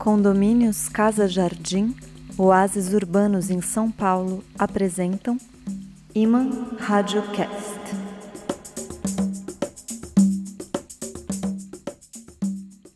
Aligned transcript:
Condomínios 0.00 0.88
Casa 0.88 1.28
Jardim, 1.28 1.94
Oásis 2.38 2.94
Urbanos 2.94 3.50
em 3.50 3.60
São 3.60 3.90
Paulo 3.90 4.42
apresentam 4.58 5.36
Iman 6.14 6.74
Radiocast. 6.78 7.78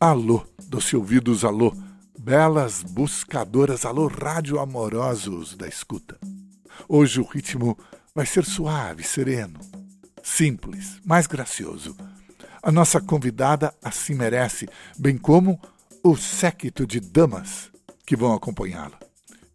Alô, 0.00 0.46
doce 0.66 0.96
ouvidos, 0.96 1.44
alô, 1.44 1.76
belas 2.18 2.82
buscadoras, 2.82 3.84
alô, 3.84 4.06
rádio 4.06 4.58
amorosos 4.58 5.54
da 5.54 5.68
escuta. 5.68 6.16
Hoje 6.88 7.20
o 7.20 7.24
ritmo 7.24 7.76
vai 8.14 8.24
ser 8.24 8.46
suave, 8.46 9.02
sereno, 9.04 9.60
simples, 10.22 11.02
mais 11.04 11.26
gracioso. 11.26 11.94
A 12.62 12.72
nossa 12.72 12.98
convidada 12.98 13.74
assim 13.82 14.14
merece, 14.14 14.66
bem 14.98 15.18
como 15.18 15.60
o 16.06 16.18
séquito 16.18 16.86
de 16.86 17.00
damas 17.00 17.70
que 18.06 18.14
vão 18.14 18.34
acompanhá-la. 18.34 18.98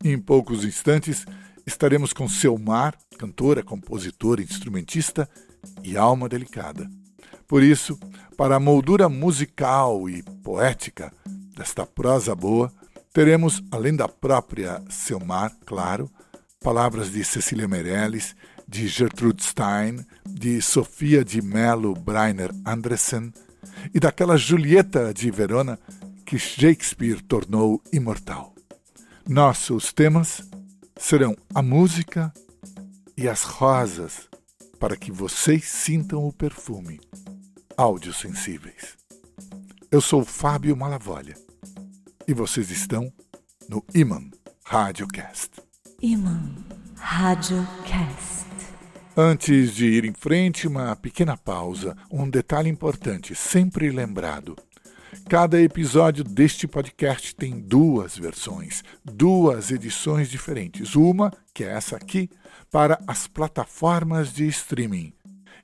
Em 0.03 0.17
poucos 0.17 0.65
instantes 0.65 1.23
estaremos 1.63 2.11
com 2.11 2.27
Selmar, 2.27 2.97
cantora, 3.19 3.61
compositora, 3.61 4.41
instrumentista 4.41 5.29
e 5.83 5.95
alma 5.95 6.27
delicada. 6.27 6.89
Por 7.47 7.61
isso, 7.61 7.99
para 8.35 8.55
a 8.55 8.59
moldura 8.59 9.07
musical 9.07 10.09
e 10.09 10.23
poética 10.23 11.13
desta 11.55 11.85
prosa 11.85 12.33
boa, 12.33 12.73
teremos, 13.13 13.61
além 13.71 13.95
da 13.95 14.07
própria 14.07 14.81
Selmar, 14.89 15.55
claro, 15.67 16.09
palavras 16.63 17.11
de 17.11 17.23
Cecília 17.23 17.67
Meirelles, 17.67 18.35
de 18.67 18.87
Gertrude 18.87 19.43
Stein, 19.43 20.03
de 20.25 20.63
Sofia 20.63 21.23
de 21.23 21.43
Mello 21.43 21.93
Breiner 21.93 22.49
Andressen 22.65 23.31
e 23.93 23.99
daquela 23.99 24.35
Julieta 24.35 25.13
de 25.13 25.29
Verona 25.29 25.79
que 26.29 26.37
Shakespeare 26.37 27.23
tornou 27.23 27.81
imortal. 27.91 28.53
Nossos 29.27 29.91
temas 29.91 30.47
serão 30.95 31.35
a 31.55 31.63
música 31.63 32.31
e 33.17 33.27
as 33.27 33.41
rosas, 33.41 34.29
para 34.79 34.95
que 34.95 35.11
vocês 35.11 35.65
sintam 35.65 36.27
o 36.27 36.31
perfume. 36.31 37.01
Áudios 37.75 38.17
sensíveis. 38.17 38.95
Eu 39.89 40.01
sou 40.01 40.23
Fábio 40.23 40.77
Malavolha 40.77 41.33
e 42.27 42.33
vocês 42.35 42.69
estão 42.69 43.11
no 43.67 43.83
Iman 43.95 44.29
Radiocast. 44.63 45.49
Iman 45.99 46.53
Radiocast. 46.95 48.45
Antes 49.17 49.73
de 49.73 49.87
ir 49.87 50.05
em 50.05 50.13
frente, 50.13 50.67
uma 50.67 50.95
pequena 50.95 51.35
pausa, 51.35 51.97
um 52.11 52.29
detalhe 52.29 52.69
importante, 52.69 53.33
sempre 53.33 53.89
lembrado. 53.89 54.55
Cada 55.27 55.59
episódio 55.61 56.23
deste 56.23 56.67
podcast 56.67 57.35
tem 57.35 57.59
duas 57.59 58.17
versões, 58.17 58.83
duas 59.03 59.71
edições 59.71 60.29
diferentes. 60.29 60.95
Uma, 60.95 61.33
que 61.53 61.63
é 61.63 61.69
essa 61.69 61.95
aqui, 61.95 62.29
para 62.71 63.01
as 63.07 63.25
plataformas 63.27 64.31
de 64.31 64.47
streaming, 64.47 65.11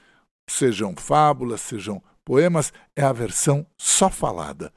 sejam 0.49 0.95
fábulas, 0.95 1.59
sejam 1.61 2.01
Poemas 2.31 2.71
é 2.95 3.03
a 3.03 3.11
versão 3.11 3.67
só 3.77 4.09
falada. 4.09 4.71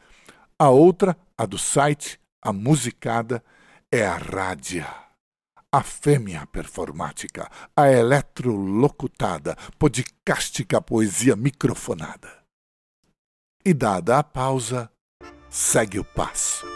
A 0.58 0.70
outra, 0.70 1.16
a 1.38 1.47
do 1.47 1.56
site, 1.56 2.20
a 2.42 2.52
musicada, 2.52 3.44
é 3.92 4.04
a 4.04 4.16
rádia. 4.16 4.92
A 5.70 5.81
fêmea 5.81 6.44
performática, 6.48 7.48
a 7.76 7.88
eletrolocutada, 7.88 9.56
podcástica 9.78 10.82
poesia 10.82 11.37
microfonada. 11.37 12.28
E 13.64 13.72
dada 13.72 14.19
a 14.19 14.25
pausa, 14.25 14.91
segue 15.48 16.00
o 16.00 16.04
passo. 16.04 16.66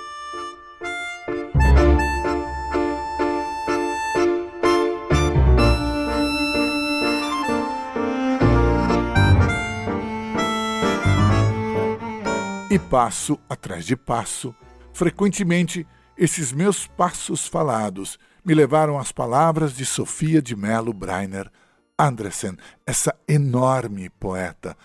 E 12.78 12.80
passo 12.88 13.36
atrás 13.48 13.84
de 13.84 13.96
passo, 13.96 14.54
frequentemente 14.92 15.84
esses 16.16 16.52
meus 16.52 16.86
passos 16.86 17.44
falados 17.44 18.20
me 18.44 18.54
levaram 18.54 18.96
às 18.96 19.10
palavras 19.10 19.74
de 19.74 19.84
Sofia 19.84 20.40
de 20.40 20.54
Mello 20.54 20.92
Breiner 20.92 21.50
Andressen, 21.98 22.56
essa 22.86 23.12
enorme 23.26 24.08
poeta, 24.08 24.76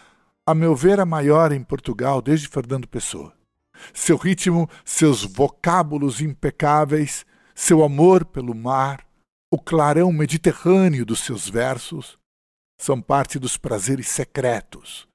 a 0.44 0.56
meu 0.56 0.76
ver 0.76 1.00
a 1.00 1.06
maior 1.06 1.52
em 1.52 1.64
Portugal 1.64 2.20
desde 2.20 2.48
Fernando 2.48 2.88
Pessoa. 2.88 3.32
Seu 3.94 4.18
ritmo, 4.18 4.68
seus 4.84 5.24
vocábulos 5.24 6.20
impecáveis, 6.20 7.24
seu 7.54 7.84
amor 7.84 8.26
pelo 8.26 8.56
mar, 8.56 9.06
o 9.54 9.60
clarão 9.60 10.12
mediterrâneo 10.12 11.06
dos 11.06 11.20
seus 11.20 11.48
versos, 11.48 12.18
são 12.76 13.00
parte 13.00 13.38
dos 13.38 13.56
prazeres 13.56 14.08
secretos 14.08 15.08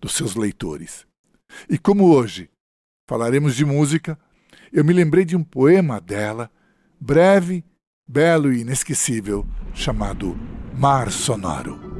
dos 0.00 0.14
seus 0.14 0.34
leitores. 0.34 1.06
E 1.68 1.78
como 1.78 2.08
hoje 2.08 2.50
falaremos 3.06 3.54
de 3.54 3.64
música, 3.64 4.18
eu 4.72 4.84
me 4.84 4.92
lembrei 4.92 5.24
de 5.24 5.36
um 5.36 5.44
poema 5.44 6.00
dela, 6.00 6.50
breve, 7.00 7.64
belo 8.06 8.52
e 8.52 8.60
inesquecível, 8.60 9.46
chamado 9.72 10.36
Mar 10.76 11.10
Sonoro. 11.10 11.94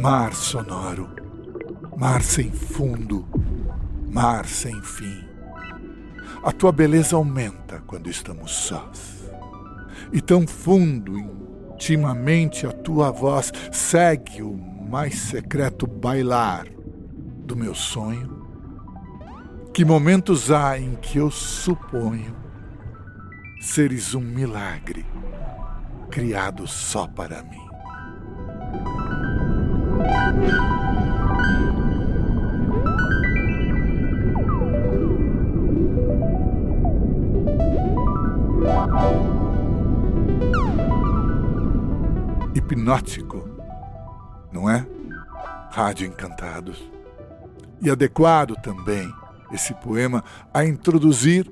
Mar 0.00 0.32
sonoro, 0.32 1.10
mar 1.94 2.22
sem 2.22 2.50
fundo, 2.50 3.28
mar 4.10 4.46
sem 4.46 4.80
fim. 4.80 5.22
A 6.42 6.50
tua 6.52 6.72
beleza 6.72 7.16
aumenta 7.16 7.82
quando 7.86 8.08
estamos 8.08 8.50
sós. 8.50 9.30
E 10.10 10.22
tão 10.22 10.46
fundo, 10.46 11.18
intimamente, 11.74 12.66
a 12.66 12.72
tua 12.72 13.10
voz 13.10 13.52
segue 13.70 14.40
o 14.40 14.56
mais 14.56 15.18
secreto 15.18 15.86
bailar 15.86 16.64
do 17.44 17.54
meu 17.54 17.74
sonho. 17.74 18.46
Que 19.74 19.84
momentos 19.84 20.50
há 20.50 20.78
em 20.78 20.94
que 20.94 21.18
eu 21.18 21.30
suponho 21.30 22.34
seres 23.60 24.14
um 24.14 24.22
milagre 24.22 25.04
criado 26.10 26.66
só 26.66 27.06
para 27.06 27.42
mim. 27.42 27.69
Hipnótico, 42.54 43.48
não 44.52 44.68
é? 44.68 44.86
Rádio 45.70 46.06
Encantados. 46.06 46.90
E 47.80 47.90
adequado 47.90 48.54
também 48.56 49.12
esse 49.52 49.74
poema 49.74 50.22
a 50.52 50.64
introduzir 50.64 51.50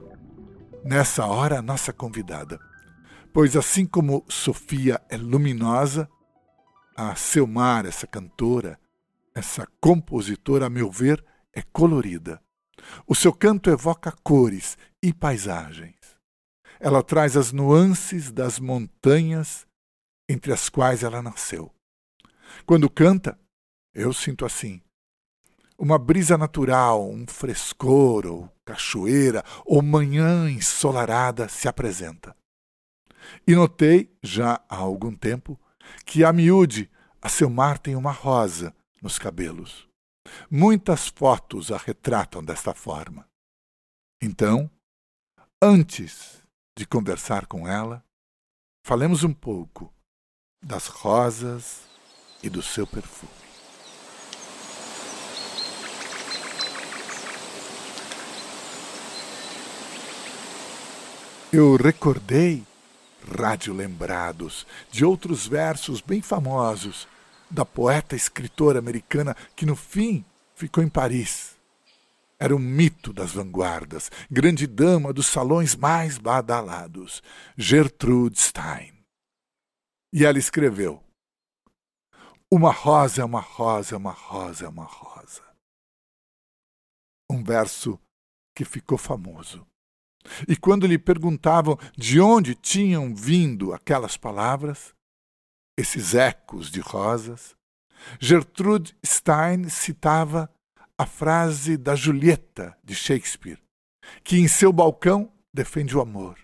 nessa 0.85 1.27
hora 1.27 1.59
a 1.59 1.63
nossa 1.63 1.93
convidada. 1.93 2.59
Pois 3.33 3.57
assim 3.57 3.87
como 3.87 4.25
Sofia 4.29 5.01
é 5.09 5.17
luminosa, 5.17 6.09
a 6.99 7.15
Selmar, 7.15 7.87
essa 7.87 8.09
cantora, 8.09 8.77
essa 9.33 9.69
compositora, 9.81 10.67
a 10.67 10.71
meu 10.71 10.91
ver, 10.91 11.25
é 11.53 11.63
colorida. 11.63 12.43
O 13.07 13.15
seu 13.15 13.33
canto 13.33 13.71
evoca 13.71 14.11
cores 14.25 14.77
e 15.01 15.15
paisagens. 15.15 15.95
Ela 16.81 17.01
traz 17.01 17.37
as 17.37 17.53
nuances 17.53 18.33
das 18.33 18.59
montanhas 18.59 19.65
entre 20.29 20.53
as 20.53 20.69
quais 20.69 21.05
ela 21.05 21.23
nasceu. 21.23 21.73
Quando 22.67 22.91
canta, 22.91 23.39
eu 23.95 24.13
sinto 24.13 24.45
assim. 24.45 24.83
Uma 25.79 26.01
brisa 26.01 26.37
natural, 26.37 27.09
um 27.09 27.29
frescor, 27.29 28.27
ou 28.27 28.53
cachoeira, 28.65 29.45
ou 29.65 29.83
manhã 29.83 30.51
ensolarada 30.51 31.49
se 31.49 31.69
apresenta. 31.69 32.35
E 33.47 33.55
notei, 33.55 34.13
já 34.21 34.61
há 34.69 34.77
algum 34.77 35.15
tempo, 35.15 35.57
que 36.05 36.25
a 36.25 36.33
miúde, 36.33 36.91
a 37.21 37.29
seu 37.29 37.51
mar 37.51 37.79
tem 37.79 37.97
uma 37.97 38.13
rosa 38.13 38.75
nos 39.03 39.19
cabelos. 39.19 39.89
Muitas 40.51 41.09
fotos 41.09 41.71
a 41.71 41.77
retratam 41.77 42.45
desta 42.45 42.75
forma. 42.75 43.29
Então, 44.21 44.71
antes 45.63 46.43
de 46.77 46.87
conversar 46.87 47.47
com 47.47 47.67
ela, 47.67 48.05
falemos 48.85 49.25
um 49.25 49.33
pouco 49.33 49.93
das 50.63 50.87
rosas 50.87 51.83
e 52.43 52.51
do 52.51 52.63
seu 52.63 52.87
perfume. 52.87 53.33
Eu 61.51 61.77
recordei 61.77 62.68
rádio 63.29 63.75
lembrados 63.75 64.67
de 64.91 65.05
outros 65.05 65.47
versos 65.47 66.01
bem 66.01 66.21
famosos 66.23 67.07
da 67.51 67.65
poeta 67.65 68.17
escritora 68.17 68.79
americana 68.79 69.37
que 69.55 69.67
no 69.67 69.77
fim 69.77 70.25
ficou 70.55 70.83
em 70.83 70.89
Paris. 70.89 71.57
Era 72.39 72.55
um 72.55 72.59
mito 72.59 73.13
das 73.13 73.33
vanguardas, 73.33 74.11
grande 74.31 74.67
dama 74.67 75.13
dos 75.13 75.27
salões 75.27 75.75
mais 75.75 76.19
badalados, 76.19 77.23
Gertrude 77.57 78.39
Stein. 78.39 78.93
E 80.13 80.25
ela 80.25 80.39
escreveu: 80.39 81.03
Uma 82.51 82.73
rosa 82.73 83.23
é 83.23 83.25
uma 83.25 83.41
rosa, 83.41 83.97
uma 83.97 84.13
rosa 84.13 84.67
é 84.67 84.69
uma 84.69 84.85
rosa. 84.85 85.43
Um 87.31 87.43
verso 87.43 87.99
que 88.55 88.65
ficou 88.65 88.97
famoso. 88.97 89.67
E 90.47 90.57
quando 90.57 90.87
lhe 90.87 90.99
perguntavam 90.99 91.79
de 91.97 92.21
onde 92.21 92.55
tinham 92.55 93.15
vindo 93.15 93.73
aquelas 93.73 94.17
palavras, 94.17 94.95
esses 95.77 96.15
ecos 96.15 96.71
de 96.71 96.81
rosas, 96.81 97.57
Gertrude 98.21 98.97
Stein 99.05 99.69
citava 99.69 100.51
a 100.97 101.07
frase 101.07 101.77
da 101.77 101.95
Julieta 101.95 102.77
de 102.83 102.95
Shakespeare, 102.95 103.63
que 104.25 104.39
em 104.39 104.49
seu 104.49 104.73
balcão 104.73 105.33
defende 105.55 105.97
o 105.97 106.01
amor, 106.01 106.39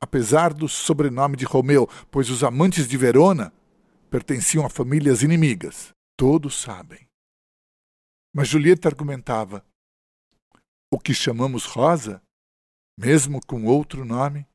apesar 0.00 0.54
do 0.54 0.68
sobrenome 0.68 1.36
de 1.36 1.44
Romeu, 1.44 1.88
pois 2.10 2.30
os 2.30 2.44
amantes 2.44 2.88
de 2.88 2.96
Verona 2.96 3.52
pertenciam 4.08 4.64
a 4.64 4.70
famílias 4.70 5.22
inimigas, 5.22 5.90
todos 6.16 6.60
sabem. 6.60 7.06
Mas 8.34 8.48
Julieta 8.48 8.88
argumentava: 8.88 9.64
o 10.92 10.98
que 10.98 11.14
chamamos 11.14 11.64
rosa, 11.64 12.22
mesmo 13.02 13.40
com 13.46 13.64
outro 13.64 14.04
nome, 14.04 14.46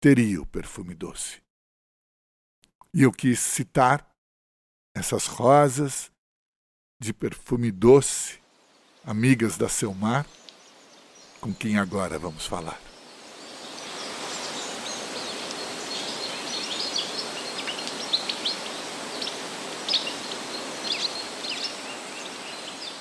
teria 0.00 0.42
o 0.42 0.46
perfume 0.46 0.92
doce. 0.92 1.40
E 2.92 3.02
eu 3.02 3.12
quis 3.12 3.38
citar 3.38 4.04
essas 4.92 5.26
rosas 5.26 6.10
de 7.00 7.12
perfume 7.12 7.70
doce, 7.70 8.40
amigas 9.04 9.56
da 9.56 9.68
Selmar, 9.68 10.26
com 11.40 11.54
quem 11.54 11.78
agora 11.78 12.18
vamos 12.18 12.44
falar. 12.44 12.93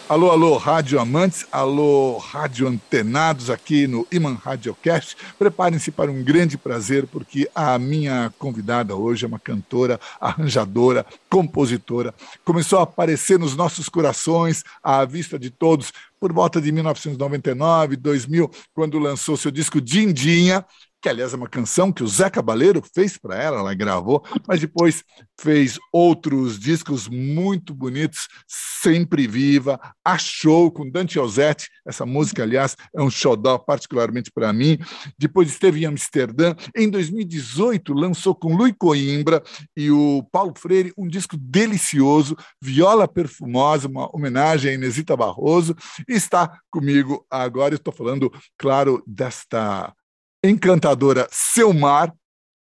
Alô, 0.09 0.29
alô, 0.31 0.57
rádio 0.57 1.00
amantes, 1.00 1.47
alô, 1.50 2.17
rádio 2.17 2.67
antenados 2.67 3.50
aqui 3.50 3.88
no 3.88 4.05
Iman 4.11 4.33
Radiocast. 4.33 5.15
Preparem-se 5.39 5.91
para 5.91 6.11
um 6.11 6.21
grande 6.21 6.57
prazer, 6.57 7.07
porque 7.07 7.50
a 7.55 7.79
minha 7.79 8.31
convidada 8.38 8.97
hoje 8.97 9.23
é 9.23 9.27
uma 9.27 9.39
cantora, 9.39 9.97
arranjadora, 10.19 11.05
compositora. 11.29 12.13
Começou 12.44 12.79
a 12.79 12.83
aparecer 12.83 13.39
nos 13.39 13.55
nossos 13.55 13.88
corações, 13.88 14.61
à 14.83 15.05
vista 15.05 15.39
de 15.39 15.50
todos, 15.50 15.94
por 16.19 16.33
volta 16.33 16.59
de 16.59 16.69
1999, 16.71 17.95
2000, 17.95 18.51
quando 18.73 19.00
lançou 19.00 19.38
seu 19.38 19.51
disco 19.51 19.79
Dindinha, 19.79 20.65
que 21.03 21.09
aliás 21.09 21.33
é 21.33 21.35
uma 21.35 21.50
canção 21.50 21.91
que 21.91 22.01
o 22.01 22.07
Zé 22.07 22.29
Cabaleiro 22.29 22.81
fez 22.95 23.17
para 23.17 23.35
ela, 23.35 23.59
ela 23.59 23.73
gravou, 23.73 24.23
mas 24.47 24.61
depois 24.61 25.03
fez 25.38 25.77
outros 25.91 26.57
discos 26.57 27.09
muito 27.09 27.73
bonitos, 27.75 28.29
Sempre 28.47 29.27
Viva, 29.27 29.77
Achou 30.03 30.71
com 30.71 30.89
Dante 30.89 31.19
Ozzetti, 31.19 31.67
essa 31.85 32.05
música, 32.05 32.44
aliás, 32.44 32.77
é 32.95 33.01
um 33.01 33.09
xodó 33.09 33.57
particularmente 33.57 34.31
para 34.31 34.53
mim. 34.53 34.77
Depois 35.17 35.50
esteve 35.50 35.81
em 35.81 35.85
Amsterdã. 35.85 36.55
Em 36.75 36.89
2018, 36.89 37.94
lançou 37.94 38.33
com 38.33 38.55
Lui 38.55 38.73
Coimbra 38.73 39.44
e 39.75 39.91
o 39.91 40.23
Paulo 40.31 40.53
Freire 40.57 40.94
um 40.97 41.07
disco 41.07 41.35
delicioso, 41.38 42.38
Viola 42.61 43.07
Perfumosa, 43.07 43.89
uma 43.89 44.09
homenagem 44.15 44.71
a 44.71 44.73
Inesita 44.73 45.17
Barroso. 45.17 45.75
E 46.07 46.13
está 46.13 46.57
comigo 46.71 47.25
agora, 47.29 47.75
estou 47.75 47.94
falando, 47.94 48.31
claro, 48.57 49.03
desta 49.05 49.94
encantadora 50.43 51.27
Selmar, 51.31 52.13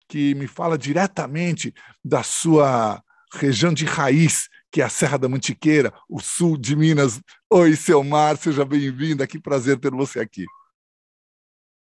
que 0.08 0.34
me 0.34 0.46
fala 0.46 0.78
diretamente 0.78 1.74
da 2.04 2.22
sua 2.22 3.02
região 3.34 3.72
de 3.72 3.84
raiz, 3.84 4.48
que 4.70 4.80
é 4.80 4.84
a 4.84 4.88
Serra 4.88 5.18
da 5.18 5.28
Mantiqueira, 5.28 5.92
o 6.08 6.20
sul 6.20 6.56
de 6.56 6.74
Minas. 6.74 7.20
Oi, 7.50 7.76
Selmar, 7.76 8.36
seja 8.36 8.64
bem-vinda, 8.64 9.26
que 9.26 9.38
prazer 9.38 9.78
ter 9.78 9.90
você 9.90 10.20
aqui. 10.20 10.44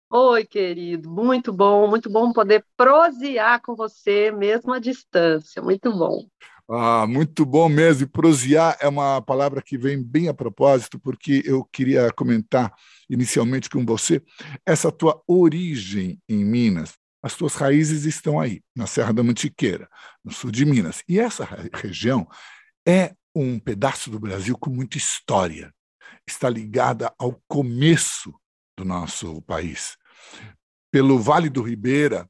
Oi, 0.08 0.44
querido, 0.46 1.10
muito 1.10 1.52
bom, 1.52 1.88
muito 1.88 2.08
bom 2.08 2.32
poder 2.32 2.64
prosear 2.76 3.60
com 3.60 3.74
você, 3.74 4.30
mesmo 4.30 4.72
à 4.72 4.78
distância, 4.78 5.60
muito 5.60 5.90
bom. 5.92 6.26
Ah, 6.68 7.06
muito 7.06 7.46
bom 7.46 7.68
mesmo. 7.68 8.02
E 8.04 8.06
prosear 8.06 8.76
é 8.80 8.88
uma 8.88 9.22
palavra 9.22 9.62
que 9.62 9.78
vem 9.78 10.02
bem 10.02 10.28
a 10.28 10.34
propósito, 10.34 10.98
porque 10.98 11.42
eu 11.44 11.64
queria 11.64 12.12
comentar 12.12 12.74
inicialmente 13.08 13.70
com 13.70 13.84
você 13.84 14.20
essa 14.64 14.90
tua 14.90 15.22
origem 15.28 16.20
em 16.28 16.44
Minas. 16.44 16.94
As 17.22 17.34
tuas 17.34 17.54
raízes 17.54 18.04
estão 18.04 18.38
aí, 18.38 18.62
na 18.74 18.86
Serra 18.86 19.12
da 19.12 19.22
Mantiqueira, 19.22 19.88
no 20.24 20.32
sul 20.32 20.50
de 20.50 20.64
Minas. 20.64 21.02
E 21.08 21.18
essa 21.18 21.44
região 21.72 22.26
é 22.86 23.14
um 23.34 23.58
pedaço 23.58 24.10
do 24.10 24.18
Brasil 24.18 24.56
com 24.58 24.70
muita 24.70 24.98
história. 24.98 25.72
Está 26.26 26.48
ligada 26.48 27.12
ao 27.18 27.40
começo 27.48 28.34
do 28.76 28.84
nosso 28.84 29.40
país. 29.42 29.96
Pelo 30.90 31.18
Vale 31.18 31.48
do 31.48 31.62
Ribeira, 31.62 32.28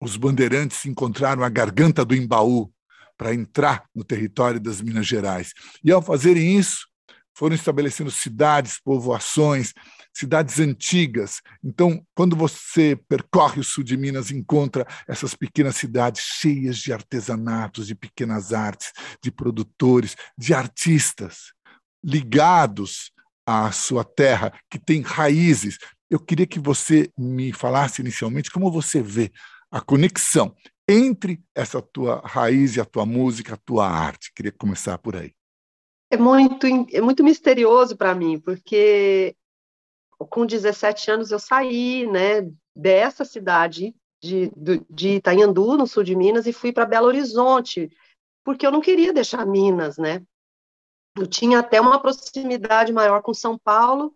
os 0.00 0.16
bandeirantes 0.16 0.84
encontraram 0.84 1.42
a 1.42 1.48
garganta 1.48 2.04
do 2.04 2.14
Embaú 2.14 2.72
para 3.18 3.34
entrar 3.34 3.84
no 3.94 4.04
território 4.04 4.60
das 4.60 4.80
Minas 4.80 5.06
Gerais. 5.06 5.52
E 5.84 5.90
ao 5.90 6.00
fazerem 6.00 6.56
isso, 6.56 6.86
foram 7.38 7.54
estabelecendo 7.54 8.10
cidades, 8.10 8.80
povoações, 8.82 9.72
cidades 10.12 10.58
antigas. 10.58 11.40
Então, 11.62 12.04
quando 12.14 12.34
você 12.34 12.98
percorre 13.08 13.60
o 13.60 13.64
sul 13.64 13.84
de 13.84 13.96
Minas, 13.96 14.32
encontra 14.32 14.84
essas 15.06 15.34
pequenas 15.34 15.76
cidades 15.76 16.22
cheias 16.22 16.78
de 16.78 16.92
artesanatos, 16.92 17.86
de 17.86 17.94
pequenas 17.94 18.52
artes, 18.52 18.92
de 19.22 19.30
produtores, 19.30 20.16
de 20.36 20.52
artistas 20.52 21.52
ligados 22.02 23.12
à 23.46 23.70
sua 23.70 24.04
terra, 24.04 24.52
que 24.68 24.78
tem 24.78 25.02
raízes. 25.02 25.78
Eu 26.10 26.18
queria 26.18 26.46
que 26.46 26.58
você 26.58 27.10
me 27.16 27.52
falasse 27.52 28.00
inicialmente 28.02 28.50
como 28.50 28.70
você 28.72 29.00
vê 29.00 29.30
a 29.70 29.80
conexão 29.80 30.54
entre 30.88 31.42
essa 31.54 31.82
tua 31.82 32.22
raiz 32.24 32.76
e 32.76 32.80
a 32.80 32.84
tua 32.84 33.04
música, 33.04 33.54
a 33.54 33.58
tua 33.58 33.86
arte. 33.86 34.32
Queria 34.34 34.52
começar 34.52 34.96
por 34.98 35.14
aí. 35.14 35.34
É 36.10 36.16
muito, 36.16 36.66
é 36.66 37.00
muito 37.02 37.22
misterioso 37.22 37.94
para 37.96 38.14
mim, 38.14 38.40
porque 38.40 39.36
com 40.18 40.46
17 40.46 41.10
anos 41.10 41.30
eu 41.30 41.38
saí, 41.38 42.06
né, 42.06 42.50
dessa 42.74 43.24
cidade 43.24 43.94
de, 44.22 44.50
de 44.90 45.08
Itanhandu, 45.16 45.76
no 45.76 45.86
sul 45.86 46.02
de 46.02 46.16
Minas, 46.16 46.46
e 46.46 46.52
fui 46.52 46.72
para 46.72 46.86
Belo 46.86 47.06
Horizonte, 47.06 47.90
porque 48.42 48.66
eu 48.66 48.72
não 48.72 48.80
queria 48.80 49.12
deixar 49.12 49.46
Minas, 49.46 49.98
né? 49.98 50.22
Eu 51.16 51.26
tinha 51.26 51.58
até 51.58 51.80
uma 51.80 52.00
proximidade 52.00 52.92
maior 52.92 53.22
com 53.22 53.34
São 53.34 53.58
Paulo, 53.58 54.12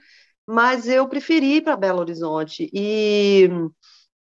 mas 0.47 0.89
eu 0.89 1.07
preferi 1.09 1.57
ir 1.57 1.63
para 1.63 1.77
Belo 1.77 2.01
Horizonte. 2.01 2.71
E, 2.73 3.49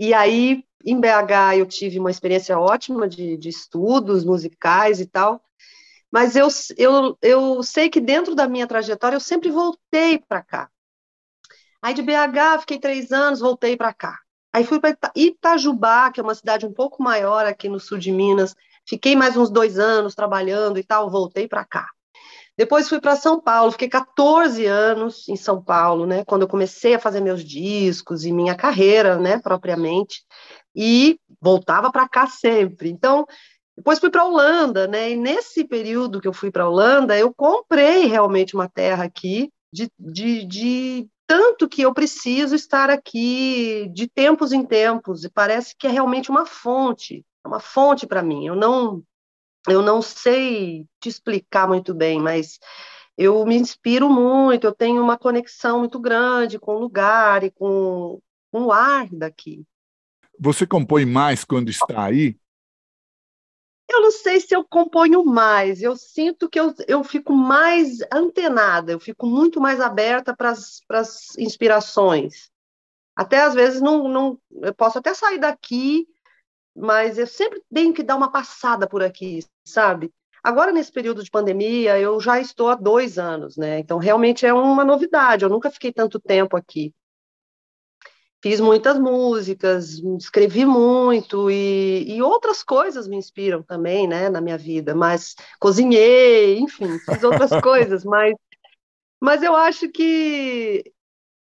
e 0.01 0.15
aí 0.15 0.65
em 0.83 0.99
BH 0.99 1.59
eu 1.59 1.67
tive 1.67 1.99
uma 1.99 2.11
experiência 2.11 2.59
ótima 2.59 3.07
de, 3.07 3.37
de 3.37 3.51
estudos 3.51 4.25
musicais 4.25 4.99
e 4.99 5.05
tal, 5.05 5.45
mas 6.11 6.35
eu, 6.35 6.49
eu, 6.79 7.19
eu 7.21 7.63
sei 7.63 7.91
que 7.91 8.01
dentro 8.01 8.35
da 8.35 8.49
minha 8.49 8.67
trajetória 8.67 9.17
eu 9.17 9.21
sempre 9.21 9.51
voltei 9.51 10.19
para 10.19 10.43
cá. 10.43 10.71
Aí 11.83 11.93
de 11.93 12.01
BH 12.01 12.61
fiquei 12.61 12.79
três 12.79 13.13
anos, 13.13 13.41
voltei 13.41 13.77
para 13.77 13.93
cá. 13.93 14.19
Aí 14.53 14.65
fui 14.65 14.81
para 14.81 14.97
Itajubá, 15.15 16.11
que 16.11 16.19
é 16.19 16.23
uma 16.23 16.35
cidade 16.35 16.65
um 16.65 16.73
pouco 16.73 17.03
maior 17.03 17.45
aqui 17.45 17.69
no 17.69 17.79
sul 17.79 17.99
de 17.99 18.11
Minas. 18.11 18.57
Fiquei 18.89 19.15
mais 19.15 19.37
uns 19.37 19.51
dois 19.51 19.79
anos 19.79 20.15
trabalhando 20.15 20.79
e 20.79 20.83
tal, 20.83 21.11
voltei 21.11 21.47
para 21.47 21.65
cá. 21.65 21.87
Depois 22.61 22.91
fui 22.91 23.01
para 23.01 23.17
São 23.17 23.41
Paulo, 23.41 23.73
fiquei 23.73 23.89
14 23.89 24.67
anos 24.67 25.27
em 25.31 25.35
São 25.35 25.65
Paulo, 25.65 26.05
né? 26.05 26.27
Quando 26.27 26.43
eu 26.43 26.49
comecei 26.49 26.93
a 26.93 26.99
fazer 26.99 27.23
meus 27.23 27.43
discos 27.43 28.27
e 28.27 28.31
minha 28.31 28.55
carreira, 28.55 29.17
né, 29.17 29.39
propriamente 29.39 30.27
e 30.77 31.19
voltava 31.41 31.91
para 31.91 32.07
cá 32.07 32.27
sempre. 32.27 32.91
Então, 32.91 33.25
Depois 33.75 33.99
fui 33.99 34.11
para 34.11 34.21
a 34.21 34.27
Holanda, 34.27 34.87
né? 34.87 35.11
E 35.13 35.17
nesse 35.17 35.65
período 35.65 36.21
que 36.21 36.29
eu 36.29 36.35
fui 36.35 36.51
para 36.51 36.65
a 36.65 36.69
Holanda, 36.69 37.17
eu 37.17 37.33
comprei 37.33 38.05
realmente 38.05 38.55
uma 38.55 38.69
terra 38.69 39.05
aqui, 39.05 39.51
de, 39.73 39.91
de, 39.99 40.45
de 40.45 41.09
tanto 41.27 41.67
que 41.67 41.81
eu 41.81 41.95
preciso 41.95 42.55
estar 42.55 42.91
aqui 42.91 43.89
de 43.95 44.07
tempos 44.07 44.53
em 44.53 44.67
tempos, 44.67 45.25
e 45.25 45.31
parece 45.31 45.75
que 45.79 45.87
é 45.87 45.91
realmente 45.91 46.31
uma 46.31 46.45
fonte, 46.45 47.25
é 47.43 47.49
uma 47.49 47.61
fonte 47.61 48.07
para 48.07 48.23
mim. 48.23 48.47
Eu 48.47 48.55
não, 48.55 49.03
eu 49.69 49.83
não 49.83 50.01
sei 50.01 50.87
te 51.01 51.09
explicar 51.09 51.69
muito 51.69 51.95
bem, 51.95 52.21
mas 52.21 52.59
eu 53.17 53.45
me 53.45 53.57
inspiro 53.57 54.09
muito, 54.09 54.67
eu 54.67 54.75
tenho 54.75 55.03
uma 55.03 55.19
conexão 55.19 55.81
muito 55.81 55.99
grande 55.99 56.59
com 56.59 56.77
o 56.77 56.79
lugar 56.79 57.45
e 57.45 57.51
com, 57.51 58.21
com 58.51 58.63
o 58.65 58.73
ar 58.73 59.09
daqui. 59.11 59.65
Você 60.39 60.67
compõe 60.67 61.05
mais 61.05 61.45
quando 61.45 61.69
está 61.69 62.05
aí? 62.05 62.37
Eu 63.91 64.01
não 64.03 64.11
sei 64.13 64.41
se 64.41 64.55
eu 64.55 64.65
componho 64.65 65.25
mais, 65.25 65.83
eu 65.83 65.97
sinto 65.97 66.49
que 66.49 66.59
eu, 66.59 66.73
eu 66.87 67.03
fico 67.03 67.35
mais 67.35 67.99
antenada, 68.13 68.93
eu 68.93 69.01
fico 69.01 69.27
muito 69.27 69.61
mais 69.61 69.81
aberta 69.81 70.35
para 70.35 70.51
as 70.51 71.37
inspirações. 71.37 72.51
Até 73.17 73.43
às 73.43 73.53
vezes 73.53 73.83
não, 73.83 74.09
não, 74.09 74.41
eu 74.63 74.73
posso 74.73 74.99
até 74.99 75.13
sair 75.13 75.39
daqui, 75.39 76.07
mas 76.81 77.19
eu 77.19 77.27
sempre 77.27 77.63
tenho 77.73 77.93
que 77.93 78.03
dar 78.03 78.17
uma 78.17 78.31
passada 78.31 78.89
por 78.89 79.03
aqui, 79.03 79.41
sabe? 79.65 80.13
Agora, 80.43 80.73
nesse 80.73 80.91
período 80.91 81.23
de 81.23 81.31
pandemia, 81.31 81.99
eu 81.99 82.19
já 82.21 82.41
estou 82.41 82.69
há 82.71 82.75
dois 82.75 83.19
anos, 83.19 83.57
né? 83.57 83.79
Então, 83.79 83.99
realmente 83.99 84.47
é 84.47 84.53
uma 84.55 84.85
novidade, 84.85 85.45
eu 85.45 85.51
nunca 85.51 85.71
fiquei 85.71 85.93
tanto 85.93 86.19
tempo 86.19 86.57
aqui 86.57 86.95
fiz 88.43 88.59
muitas 88.61 88.99
músicas, 88.99 89.99
escrevi 90.19 90.65
muito 90.65 91.51
e, 91.51 92.05
e, 92.09 92.23
outras 92.23 92.63
coisas 92.63 93.07
me 93.07 93.17
inspiram 93.17 93.63
também, 93.63 94.09
né, 94.09 94.29
na 94.29 94.41
minha 94.41 94.57
vida. 94.57 94.95
Mas 94.95 95.35
cozinhei, 95.59 96.59
enfim, 96.59 96.99
fiz 97.01 97.23
outras 97.23 97.51
coisas, 97.63 98.05
mas, 98.05 98.35
mas 99.21 99.43
eu 99.43 99.55
acho 99.55 99.89
que 99.91 100.83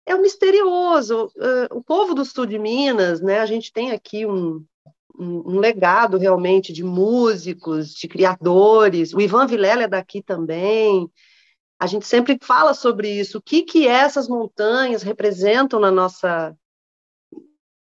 é 0.07 0.14
um 0.14 0.23
misterioso. 0.23 1.26
Uh, 1.37 1.79
o 1.79 1.83
povo 1.83 2.14
do 2.14 2.25
sul 2.25 2.47
de 2.47 2.59
Minas, 2.59 3.21
né, 3.21 3.41
a 3.41 3.47
gente 3.47 3.73
tem 3.73 3.91
aqui 3.91 4.25
um, 4.25 4.64
um, 5.18 5.59
legado 5.59 6.18
realmente 6.18 6.73
de 6.73 6.83
músicos, 6.83 7.94
de 7.94 8.09
criadores. 8.09 9.12
O 9.12 9.21
Ivan 9.21 9.47
Vilela 9.47 9.85
é 9.85 9.88
daqui 9.88 10.23
também. 10.23 11.09
A 11.78 11.87
gente 11.87 12.06
sempre 12.06 12.38
fala 12.40 12.75
sobre 12.75 13.11
isso. 13.11 13.38
O 13.38 13.42
que 13.42 13.62
que 13.62 13.87
essas 13.87 14.28
montanhas 14.28 15.02
representam 15.02 15.78
na 15.78 15.90
nossa 15.90 16.56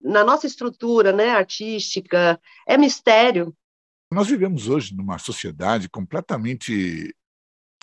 na 0.01 0.23
nossa 0.23 0.47
estrutura 0.47 1.13
né, 1.13 1.31
artística, 1.31 2.41
é 2.67 2.79
mistério. 2.79 3.55
Nós 4.13 4.29
vivemos 4.29 4.69
hoje 4.69 4.95
numa 4.95 5.19
sociedade 5.19 5.89
completamente 5.89 7.15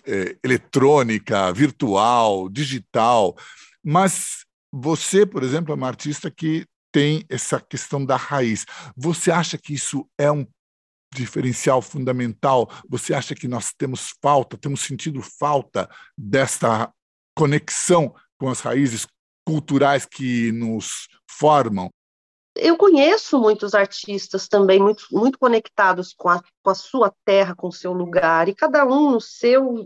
é, 0.05 0.37
eletrônica, 0.43 1.51
virtual, 1.51 2.49
digital, 2.49 3.35
mas 3.83 4.45
você, 4.71 5.25
por 5.25 5.43
exemplo, 5.43 5.71
é 5.71 5.75
uma 5.75 5.87
artista 5.87 6.31
que 6.31 6.65
tem 6.95 7.25
essa 7.27 7.59
questão 7.59 8.05
da 8.05 8.15
raiz. 8.15 8.65
Você 8.95 9.29
acha 9.29 9.57
que 9.57 9.73
isso 9.73 10.09
é 10.17 10.31
um 10.31 10.47
diferencial 11.13 11.81
fundamental? 11.81 12.71
Você 12.87 13.13
acha 13.13 13.35
que 13.35 13.49
nós 13.49 13.73
temos 13.73 14.15
falta, 14.21 14.57
temos 14.57 14.79
sentido 14.79 15.21
falta 15.21 15.89
desta 16.17 16.89
conexão 17.37 18.15
com 18.37 18.47
as 18.47 18.61
raízes 18.61 19.05
culturais 19.45 20.05
que 20.05 20.53
nos 20.53 21.09
formam? 21.29 21.89
eu 22.57 22.77
conheço 22.77 23.37
muitos 23.37 23.73
artistas 23.73 24.47
também 24.47 24.79
muito, 24.79 25.07
muito 25.11 25.37
conectados 25.37 26.13
com 26.13 26.29
a, 26.29 26.41
com 26.63 26.69
a 26.69 26.73
sua 26.73 27.13
terra, 27.25 27.53
com 27.53 27.67
o 27.67 27.73
seu 27.73 27.91
lugar, 27.91 28.47
e 28.47 28.55
cada 28.55 28.85
um 28.85 29.11
no 29.11 29.19
seu 29.19 29.85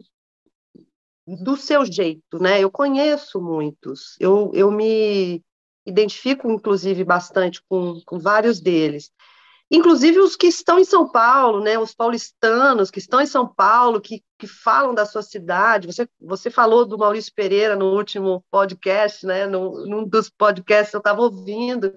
do 1.26 1.58
seu 1.58 1.84
jeito, 1.84 2.38
né? 2.40 2.62
Eu 2.62 2.70
conheço 2.70 3.42
muitos, 3.42 4.16
eu, 4.20 4.52
eu 4.54 4.70
me 4.70 5.44
identifico, 5.90 6.50
inclusive, 6.50 7.04
bastante 7.04 7.62
com, 7.68 8.02
com 8.06 8.20
vários 8.20 8.60
deles 8.60 9.12
inclusive 9.72 10.20
os 10.20 10.36
que 10.36 10.48
estão 10.48 10.80
em 10.80 10.84
São 10.84 11.08
Paulo, 11.08 11.62
né, 11.62 11.78
os 11.78 11.94
paulistanos 11.94 12.90
que 12.90 12.98
estão 12.98 13.22
em 13.22 13.26
São 13.26 13.48
Paulo, 13.48 14.02
que, 14.02 14.24
que 14.38 14.48
falam 14.48 14.96
da 14.96 15.06
sua 15.06 15.22
cidade. 15.22 15.86
Você, 15.86 16.10
você 16.20 16.50
falou 16.50 16.86
do 16.86 16.98
Maurício 16.98 17.34
Pereira 17.34 17.76
no 17.76 17.94
último 17.96 18.44
podcast, 18.50 19.26
né, 19.26 19.46
no, 19.46 19.86
num 19.86 20.08
dos 20.08 20.30
podcasts 20.30 20.94
eu 20.94 21.00
estava 21.00 21.22
ouvindo, 21.22 21.94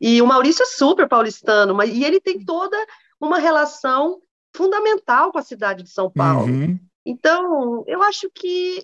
e 0.00 0.22
o 0.22 0.26
Maurício 0.26 0.62
é 0.62 0.66
super 0.66 1.06
paulistano, 1.06 1.74
mas, 1.74 1.90
e 1.90 2.04
ele 2.04 2.20
tem 2.20 2.42
toda 2.42 2.76
uma 3.20 3.38
relação 3.38 4.20
fundamental 4.56 5.30
com 5.30 5.38
a 5.38 5.42
cidade 5.42 5.82
de 5.82 5.90
São 5.90 6.10
Paulo. 6.10 6.50
Uhum. 6.50 6.78
Então, 7.04 7.84
eu 7.86 8.02
acho 8.02 8.30
que, 8.34 8.82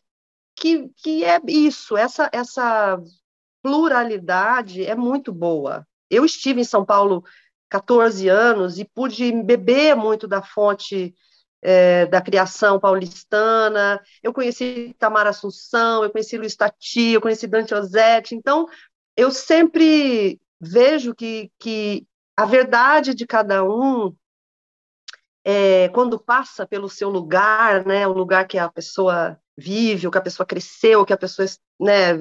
que, 0.54 0.90
que 0.96 1.24
é 1.24 1.40
isso, 1.46 1.96
essa, 1.96 2.28
essa 2.32 3.00
pluralidade 3.62 4.84
é 4.84 4.94
muito 4.94 5.32
boa. 5.32 5.86
Eu 6.10 6.24
estive 6.24 6.60
em 6.60 6.64
São 6.64 6.84
Paulo 6.84 7.24
14 7.68 8.28
anos 8.28 8.78
e 8.78 8.84
pude 8.84 9.30
beber 9.42 9.96
muito 9.96 10.28
da 10.28 10.42
fonte 10.42 11.14
é, 11.62 12.06
da 12.06 12.20
criação 12.20 12.78
paulistana. 12.78 14.00
Eu 14.22 14.32
conheci 14.32 14.94
Tamara 14.98 15.30
Assunção, 15.30 16.04
eu 16.04 16.10
conheci 16.10 16.38
Luiz 16.38 16.54
Tati, 16.54 17.12
eu 17.12 17.20
conheci 17.20 17.46
Dante 17.46 17.74
Ozzetti. 17.74 18.34
Então, 18.34 18.66
eu 19.16 19.30
sempre 19.30 20.40
vejo 20.60 21.14
que, 21.14 21.50
que 21.58 22.06
a 22.36 22.44
verdade 22.44 23.14
de 23.14 23.26
cada 23.26 23.64
um, 23.64 24.14
é, 25.44 25.88
quando 25.88 26.18
passa 26.18 26.66
pelo 26.66 26.88
seu 26.88 27.08
lugar, 27.08 27.84
né, 27.86 28.06
o 28.06 28.12
lugar 28.12 28.46
que 28.46 28.58
a 28.58 28.68
pessoa 28.68 29.38
vive, 29.56 30.06
o 30.06 30.10
que 30.10 30.18
a 30.18 30.22
pessoa 30.22 30.46
cresceu, 30.46 31.00
o 31.00 31.06
que 31.06 31.12
a 31.12 31.16
pessoa 31.16 31.46
né, 31.80 32.14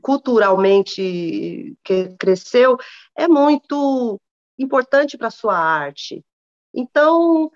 culturalmente 0.00 1.76
cresceu, 2.18 2.76
é 3.16 3.26
muito 3.26 4.20
importante 4.58 5.18
para 5.18 5.28
a 5.28 5.32
sua 5.32 5.58
arte. 5.58 6.24
Então, 6.72 7.50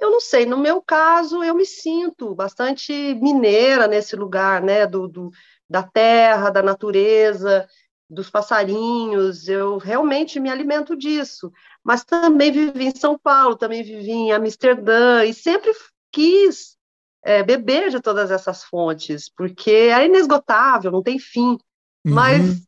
eu 0.00 0.10
não 0.10 0.20
sei, 0.20 0.46
no 0.46 0.58
meu 0.58 0.82
caso, 0.82 1.42
eu 1.42 1.54
me 1.54 1.64
sinto 1.64 2.34
bastante 2.34 2.92
mineira 3.14 3.86
nesse 3.86 4.14
lugar, 4.16 4.62
né, 4.62 4.86
do, 4.86 5.08
do, 5.08 5.30
da 5.68 5.82
terra, 5.82 6.50
da 6.50 6.62
natureza, 6.62 7.66
dos 8.08 8.28
passarinhos, 8.28 9.48
eu 9.48 9.78
realmente 9.78 10.40
me 10.40 10.50
alimento 10.50 10.96
disso. 10.96 11.52
Mas 11.82 12.04
também 12.04 12.50
vivi 12.50 12.86
em 12.86 12.94
São 12.94 13.16
Paulo, 13.16 13.56
também 13.56 13.82
vivi 13.82 14.10
em 14.10 14.32
Amsterdã, 14.32 15.24
e 15.24 15.32
sempre 15.32 15.70
quis 16.12 16.76
é, 17.22 17.42
beber 17.42 17.90
de 17.90 18.00
todas 18.00 18.30
essas 18.30 18.64
fontes, 18.64 19.30
porque 19.34 19.70
é 19.70 20.06
inesgotável, 20.06 20.90
não 20.90 21.02
tem 21.02 21.18
fim. 21.18 21.58
Uhum. 22.04 22.14
Mas 22.14 22.62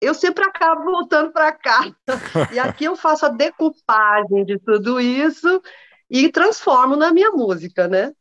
eu 0.00 0.14
sempre 0.14 0.44
acabo 0.44 0.84
voltando 0.84 1.32
para 1.32 1.52
cá. 1.52 1.92
E 2.52 2.58
aqui 2.58 2.84
eu 2.84 2.96
faço 2.96 3.26
a 3.26 3.28
decupagem 3.28 4.44
de 4.44 4.58
tudo 4.58 5.00
isso 5.00 5.62
e 6.10 6.28
transformo 6.28 6.96
na 6.96 7.12
minha 7.12 7.30
música, 7.30 7.86
né? 7.86 8.12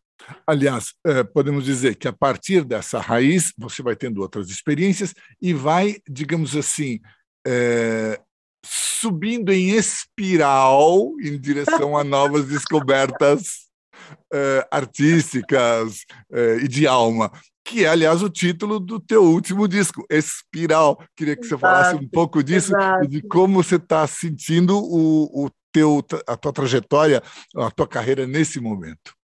Aliás, 0.45 0.93
é, 1.03 1.23
podemos 1.23 1.65
dizer 1.65 1.95
que 1.95 2.07
a 2.07 2.13
partir 2.13 2.63
dessa 2.63 2.99
raiz 2.99 3.51
você 3.57 3.81
vai 3.81 3.95
tendo 3.95 4.21
outras 4.21 4.49
experiências 4.49 5.15
e 5.41 5.51
vai, 5.53 5.97
digamos 6.07 6.55
assim, 6.55 6.99
é, 7.45 8.21
subindo 8.63 9.51
em 9.51 9.71
espiral 9.71 11.11
em 11.19 11.39
direção 11.39 11.97
a 11.97 12.03
novas 12.03 12.47
descobertas 12.47 13.70
é, 14.33 14.67
artísticas 14.71 16.05
e 16.61 16.67
de 16.67 16.87
alma 16.87 17.31
que 17.63 17.85
é, 17.85 17.87
aliás, 17.87 18.21
o 18.21 18.29
título 18.29 18.79
do 18.79 18.99
teu 18.99 19.23
último 19.23 19.67
disco, 19.67 20.05
Espiral. 20.09 21.01
Queria 21.15 21.35
que 21.35 21.43
você 21.43 21.55
exato, 21.55 21.61
falasse 21.61 21.95
um 21.95 22.07
pouco 22.07 22.43
disso 22.43 22.75
exato. 22.75 23.05
e 23.05 23.07
de 23.07 23.21
como 23.21 23.63
você 23.63 23.75
está 23.75 24.05
sentindo 24.07 24.77
o, 24.77 25.45
o 25.45 25.49
teu, 25.71 26.03
a 26.27 26.35
tua 26.35 26.51
trajetória, 26.51 27.21
a 27.55 27.71
tua 27.71 27.87
carreira 27.87 28.27
nesse 28.27 28.59
momento. 28.59 29.15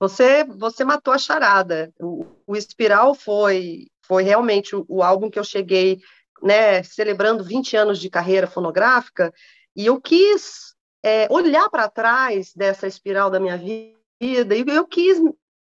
Você, 0.00 0.44
você 0.44 0.84
matou 0.84 1.12
a 1.12 1.18
charada. 1.18 1.92
O, 2.00 2.26
o 2.46 2.56
Espiral 2.56 3.14
foi, 3.14 3.86
foi 4.02 4.22
realmente 4.22 4.74
o, 4.74 4.84
o, 4.88 5.02
álbum 5.02 5.30
que 5.30 5.38
eu 5.38 5.44
cheguei, 5.44 6.00
né, 6.42 6.82
celebrando 6.82 7.44
20 7.44 7.76
anos 7.76 7.98
de 7.98 8.08
carreira 8.08 8.46
fonográfica, 8.46 9.32
e 9.76 9.86
eu 9.86 10.00
quis 10.00 10.74
é, 11.02 11.26
olhar 11.30 11.68
para 11.68 11.88
trás 11.88 12.52
dessa 12.54 12.86
espiral 12.86 13.30
da 13.30 13.38
minha 13.38 13.56
vida, 13.56 13.97
e 14.20 14.34
eu 14.66 14.86
quis 14.86 15.18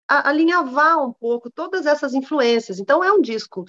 alinhavar 0.08 1.04
um 1.04 1.14
pouco 1.14 1.50
todas 1.50 1.86
essas 1.86 2.14
influências. 2.14 2.80
Então, 2.80 3.04
é 3.04 3.12
um 3.12 3.22
disco, 3.22 3.66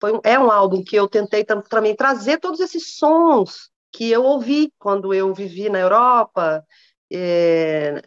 foi 0.00 0.12
um, 0.12 0.20
é 0.24 0.38
um 0.38 0.50
álbum 0.50 0.82
que 0.82 0.96
eu 0.96 1.08
tentei 1.08 1.44
também 1.44 1.94
trazer 1.94 2.38
todos 2.38 2.60
esses 2.60 2.96
sons 2.96 3.70
que 3.92 4.10
eu 4.10 4.24
ouvi 4.24 4.72
quando 4.78 5.12
eu 5.12 5.34
vivi 5.34 5.68
na 5.68 5.78
Europa. 5.78 6.64
É, 7.14 8.00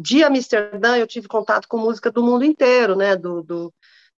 de 0.00 0.24
Amsterdã, 0.24 0.96
eu 0.96 1.06
tive 1.06 1.28
contato 1.28 1.68
com 1.68 1.78
música 1.78 2.10
do 2.10 2.24
mundo 2.24 2.44
inteiro, 2.44 2.96
né? 2.96 3.16
Do, 3.16 3.42
do 3.42 3.72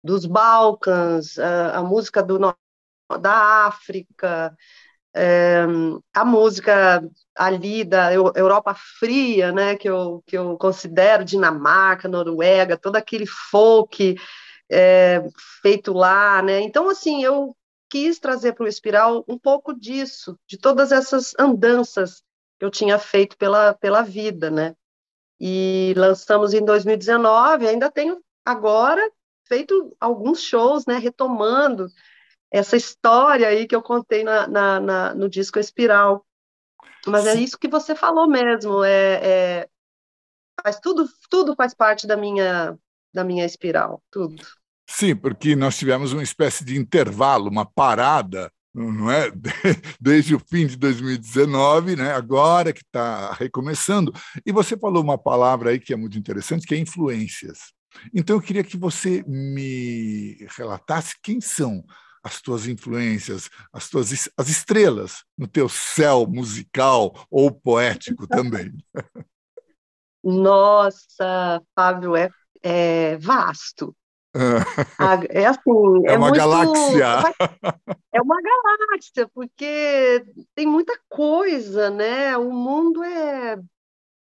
dos 0.03 0.25
Balcãs, 0.25 1.38
a, 1.38 1.79
a 1.79 1.83
música 1.83 2.23
do, 2.23 2.39
da 3.19 3.65
África, 3.67 4.55
é, 5.15 5.65
a 6.13 6.23
música 6.23 7.03
ali 7.35 7.83
da 7.83 8.13
Europa 8.13 8.75
fria, 8.99 9.51
né, 9.51 9.75
que 9.75 9.89
eu, 9.89 10.23
que 10.25 10.37
eu 10.37 10.57
considero 10.57 11.25
Dinamarca, 11.25 12.07
Noruega, 12.07 12.77
todo 12.77 12.95
aquele 12.95 13.25
folk 13.25 14.15
é, 14.69 15.23
feito 15.61 15.93
lá, 15.93 16.41
né, 16.41 16.61
então, 16.61 16.89
assim, 16.89 17.23
eu 17.23 17.55
quis 17.89 18.19
trazer 18.19 18.53
para 18.53 18.65
o 18.65 18.67
Espiral 18.67 19.23
um 19.27 19.37
pouco 19.37 19.73
disso, 19.73 20.37
de 20.47 20.57
todas 20.57 20.91
essas 20.91 21.33
andanças 21.39 22.21
que 22.59 22.65
eu 22.65 22.69
tinha 22.69 22.99
feito 22.99 23.37
pela, 23.37 23.73
pela 23.73 24.03
vida, 24.03 24.51
né, 24.51 24.75
e 25.39 25.93
lançamos 25.97 26.53
em 26.53 26.63
2019, 26.63 27.67
ainda 27.67 27.89
tenho 27.89 28.21
agora 28.45 29.09
feito 29.47 29.95
alguns 29.99 30.41
shows, 30.41 30.85
né, 30.85 30.99
retomando 30.99 31.87
essa 32.51 32.75
história 32.75 33.47
aí 33.47 33.67
que 33.67 33.75
eu 33.75 33.81
contei 33.81 34.23
na, 34.23 34.47
na, 34.47 34.79
na 34.79 35.13
no 35.13 35.29
disco 35.29 35.59
Espiral. 35.59 36.25
Mas 37.05 37.25
é 37.25 37.35
isso 37.35 37.57
que 37.57 37.67
você 37.67 37.95
falou 37.95 38.27
mesmo, 38.27 38.83
é, 38.83 39.13
é, 39.23 39.69
faz 40.61 40.79
tudo, 40.79 41.07
tudo 41.29 41.55
faz 41.55 41.73
parte 41.73 42.05
da 42.05 42.17
minha, 42.17 42.77
da 43.13 43.23
minha 43.23 43.45
espiral, 43.45 44.03
tudo. 44.11 44.35
Sim, 44.87 45.15
porque 45.15 45.55
nós 45.55 45.77
tivemos 45.77 46.11
uma 46.11 46.23
espécie 46.23 46.65
de 46.65 46.77
intervalo, 46.77 47.49
uma 47.49 47.65
parada, 47.65 48.51
não 48.73 49.09
é? 49.09 49.31
Desde 49.99 50.35
o 50.35 50.39
fim 50.39 50.67
de 50.67 50.75
2019, 50.75 51.95
né? 51.95 52.11
Agora 52.11 52.73
que 52.73 52.81
está 52.81 53.33
recomeçando. 53.33 54.11
E 54.45 54.51
você 54.51 54.77
falou 54.77 55.03
uma 55.03 55.17
palavra 55.17 55.69
aí 55.69 55.79
que 55.79 55.93
é 55.93 55.95
muito 55.95 56.17
interessante, 56.17 56.65
que 56.65 56.75
é 56.75 56.77
influências. 56.77 57.71
Então 58.13 58.35
eu 58.35 58.41
queria 58.41 58.63
que 58.63 58.77
você 58.77 59.23
me 59.27 60.37
relatasse 60.57 61.15
quem 61.21 61.39
são 61.39 61.83
as 62.23 62.41
tuas 62.41 62.67
influências, 62.67 63.49
as 63.71 63.89
tuas 63.89 64.29
as 64.38 64.49
estrelas 64.49 65.23
no 65.38 65.47
teu 65.47 65.69
céu 65.69 66.25
musical 66.27 67.13
ou 67.29 67.51
poético 67.51 68.27
também. 68.27 68.71
Nossa, 70.23 71.61
Fábio, 71.73 72.15
é, 72.15 72.29
é 72.61 73.17
vasto. 73.17 73.95
É 75.31 75.47
assim, 75.47 76.05
é, 76.05 76.13
é 76.13 76.17
uma 76.17 76.27
muito, 76.27 76.38
galáxia. 76.38 77.05
É 78.13 78.21
uma 78.21 78.38
galáxia, 78.39 79.27
porque 79.33 80.23
tem 80.53 80.67
muita 80.67 80.97
coisa, 81.09 81.89
né? 81.89 82.38
O 82.38 82.51
mundo 82.51 83.03
é 83.03 83.59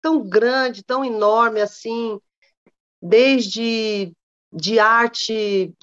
tão 0.01 0.21
grande, 0.27 0.83
tão 0.83 1.03
enorme 1.03 1.59
assim, 1.59 2.19
desde 3.01 4.13
de 4.51 4.79
arte 4.79 5.74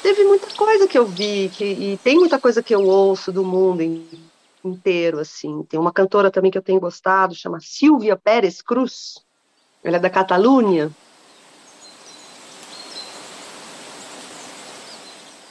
Teve 0.09 0.25
muita 0.25 0.47
coisa 0.55 0.89
que 0.89 0.97
eu 0.97 1.05
vi, 1.05 1.51
que, 1.53 1.65
e 1.65 2.01
tem 2.03 2.17
muita 2.17 2.39
coisa 2.39 2.63
que 2.63 2.75
eu 2.75 2.83
ouço 2.83 3.31
do 3.31 3.45
mundo 3.45 3.83
inteiro, 4.65 5.19
assim. 5.19 5.63
Tem 5.69 5.79
uma 5.79 5.93
cantora 5.93 6.31
também 6.31 6.51
que 6.51 6.57
eu 6.57 6.63
tenho 6.63 6.81
gostado, 6.81 7.35
chama 7.35 7.61
Silvia 7.61 8.17
Pérez 8.17 8.63
Cruz. 8.63 9.19
Ela 9.85 9.99
é 9.99 10.01
da 10.01 10.09
Catalunha. 10.09 10.91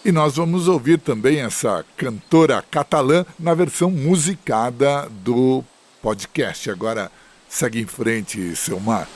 E 0.04 0.12
nós 0.12 0.38
vamos 0.38 0.68
ouvir 0.68 1.00
também 1.00 1.42
essa 1.42 1.86
cantora 1.96 2.64
catalã 2.64 3.26
na 3.38 3.54
versão 3.54 3.92
musicada 3.92 5.08
do 5.08 5.64
podcast. 6.02 6.72
Agora, 6.72 7.12
segue 7.48 7.80
em 7.80 7.86
frente, 7.86 8.56
Selmar. 8.56 9.08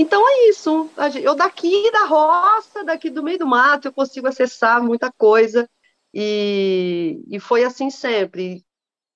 Então 0.00 0.22
é 0.28 0.48
isso. 0.48 0.88
Eu 1.20 1.34
daqui 1.34 1.90
da 1.90 2.04
roça, 2.04 2.84
daqui 2.84 3.10
do 3.10 3.20
meio 3.20 3.40
do 3.40 3.46
mato, 3.48 3.88
eu 3.88 3.92
consigo 3.92 4.28
acessar 4.28 4.80
muita 4.80 5.10
coisa. 5.10 5.68
E, 6.14 7.20
e 7.28 7.40
foi 7.40 7.64
assim 7.64 7.90
sempre. 7.90 8.64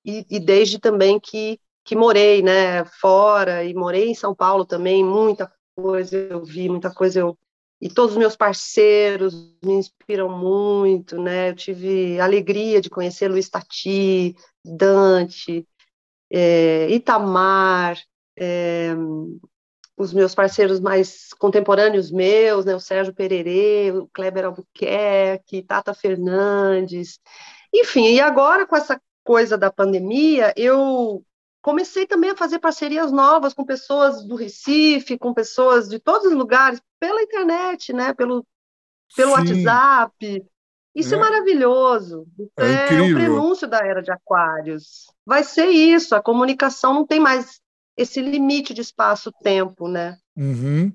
E, 0.05 0.27
e, 0.29 0.40
desde 0.40 0.81
também 0.81 1.21
que, 1.21 1.61
que 1.85 1.95
morei 1.95 2.42
né, 2.42 2.85
fora, 3.01 3.64
e 3.64 3.73
morei 3.73 4.09
em 4.09 4.14
São 4.14 4.35
Paulo 4.35 4.64
também, 4.64 5.05
muita 5.05 5.53
coisa 5.77 6.16
eu 6.16 6.45
vi, 6.45 6.68
muita 6.68 6.92
coisa 6.92 7.21
eu. 7.21 7.38
E 7.81 7.88
todos 7.88 8.12
os 8.12 8.18
meus 8.18 8.35
parceiros 8.35 9.35
me 9.64 9.75
inspiram 9.75 10.37
muito, 10.37 11.16
né? 11.21 11.51
Eu 11.51 11.55
tive 11.55 12.18
alegria 12.18 12.81
de 12.81 12.90
conhecer 12.90 13.29
Luiz 13.29 13.49
Tati, 13.49 14.35
Dante, 14.64 15.64
é, 16.29 16.88
Itamar, 16.90 17.97
é, 18.37 18.97
os 19.96 20.12
meus 20.12 20.35
parceiros 20.35 20.81
mais 20.81 21.33
contemporâneos 21.38 22.11
meus, 22.11 22.64
né, 22.64 22.74
o 22.74 22.81
Sérgio 22.81 23.14
Pererê, 23.14 23.92
o 23.92 24.09
Kleber 24.09 24.46
Albuquerque, 24.46 25.62
Tata 25.62 25.94
Fernandes, 25.94 27.20
enfim, 27.72 28.14
e 28.14 28.20
agora 28.20 28.66
com 28.66 28.76
essa 28.76 29.00
coisa 29.24 29.57
da 29.57 29.70
pandemia, 29.70 30.52
eu 30.57 31.24
comecei 31.61 32.07
também 32.07 32.31
a 32.31 32.37
fazer 32.37 32.59
parcerias 32.59 33.12
novas 33.12 33.55
com 33.55 33.64
pessoas 33.64 34.24
do 34.26 34.35
Recife, 34.35 35.18
com 35.18 35.33
pessoas 35.33 35.88
de 35.88 35.98
todos 35.98 36.26
os 36.26 36.35
lugares, 36.35 36.81
pela 36.98 37.22
internet, 37.22 37.92
né, 37.92 38.12
pelo, 38.14 38.44
pelo 39.14 39.33
WhatsApp, 39.33 40.44
isso 40.94 41.14
é, 41.14 41.16
é. 41.16 41.20
maravilhoso. 41.20 42.26
É, 42.59 42.94
é 42.94 43.00
o 43.00 43.14
prenúncio 43.14 43.66
da 43.66 43.78
era 43.78 44.02
de 44.02 44.11
Aquários. 44.11 45.07
Vai 45.24 45.42
ser 45.42 45.66
isso, 45.66 46.14
a 46.14 46.22
comunicação 46.22 46.92
não 46.92 47.07
tem 47.07 47.18
mais 47.18 47.61
esse 47.96 48.20
limite 48.20 48.72
de 48.72 48.81
espaço-tempo, 48.81 49.88
né? 49.88 50.16
Uhum. 50.37 50.92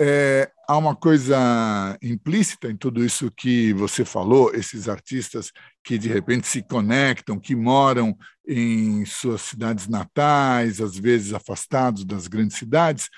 É, 0.00 0.50
há 0.68 0.76
uma 0.76 0.94
coisa 0.94 1.96
implícita 2.02 2.68
em 2.68 2.76
tudo 2.76 3.04
isso 3.04 3.30
que 3.30 3.72
você 3.74 4.04
falou, 4.04 4.52
esses 4.52 4.88
artistas 4.88 5.52
que 5.84 5.96
de 5.96 6.08
repente 6.08 6.46
se 6.46 6.62
conectam, 6.62 7.38
que 7.38 7.54
moram 7.54 8.16
em 8.46 9.04
suas 9.04 9.42
cidades 9.42 9.86
natais, 9.86 10.80
às 10.80 10.98
vezes 10.98 11.32
afastados 11.32 12.04
das 12.04 12.26
grandes 12.26 12.58
cidades, 12.58 13.08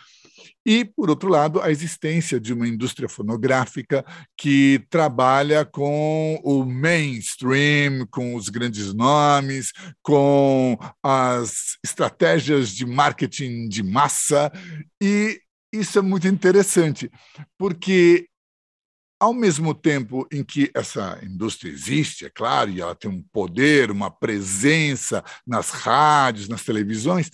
e, 0.64 0.84
por 0.84 1.08
outro 1.10 1.28
lado, 1.28 1.60
a 1.60 1.70
existência 1.70 2.40
de 2.40 2.52
uma 2.52 2.66
indústria 2.66 3.08
fonográfica 3.08 4.04
que 4.36 4.84
trabalha 4.90 5.64
com 5.64 6.40
o 6.44 6.64
mainstream, 6.64 8.06
com 8.10 8.34
os 8.34 8.48
grandes 8.48 8.92
nomes, 8.92 9.72
com 10.02 10.78
as 11.02 11.76
estratégias 11.84 12.70
de 12.70 12.84
marketing 12.84 13.68
de 13.68 13.82
massa, 13.82 14.50
e 15.00 15.40
isso 15.72 15.98
é 15.98 16.02
muito 16.02 16.26
interessante, 16.26 17.10
porque 17.58 18.28
ao 19.18 19.32
mesmo 19.32 19.74
tempo 19.74 20.26
em 20.30 20.44
que 20.44 20.70
essa 20.74 21.18
indústria 21.22 21.70
existe, 21.70 22.26
é 22.26 22.30
claro, 22.30 22.70
e 22.70 22.80
ela 22.80 22.94
tem 22.94 23.10
um 23.10 23.22
poder, 23.32 23.90
uma 23.90 24.10
presença 24.10 25.24
nas 25.46 25.70
rádios, 25.70 26.48
nas 26.48 26.64
televisões, 26.64 27.30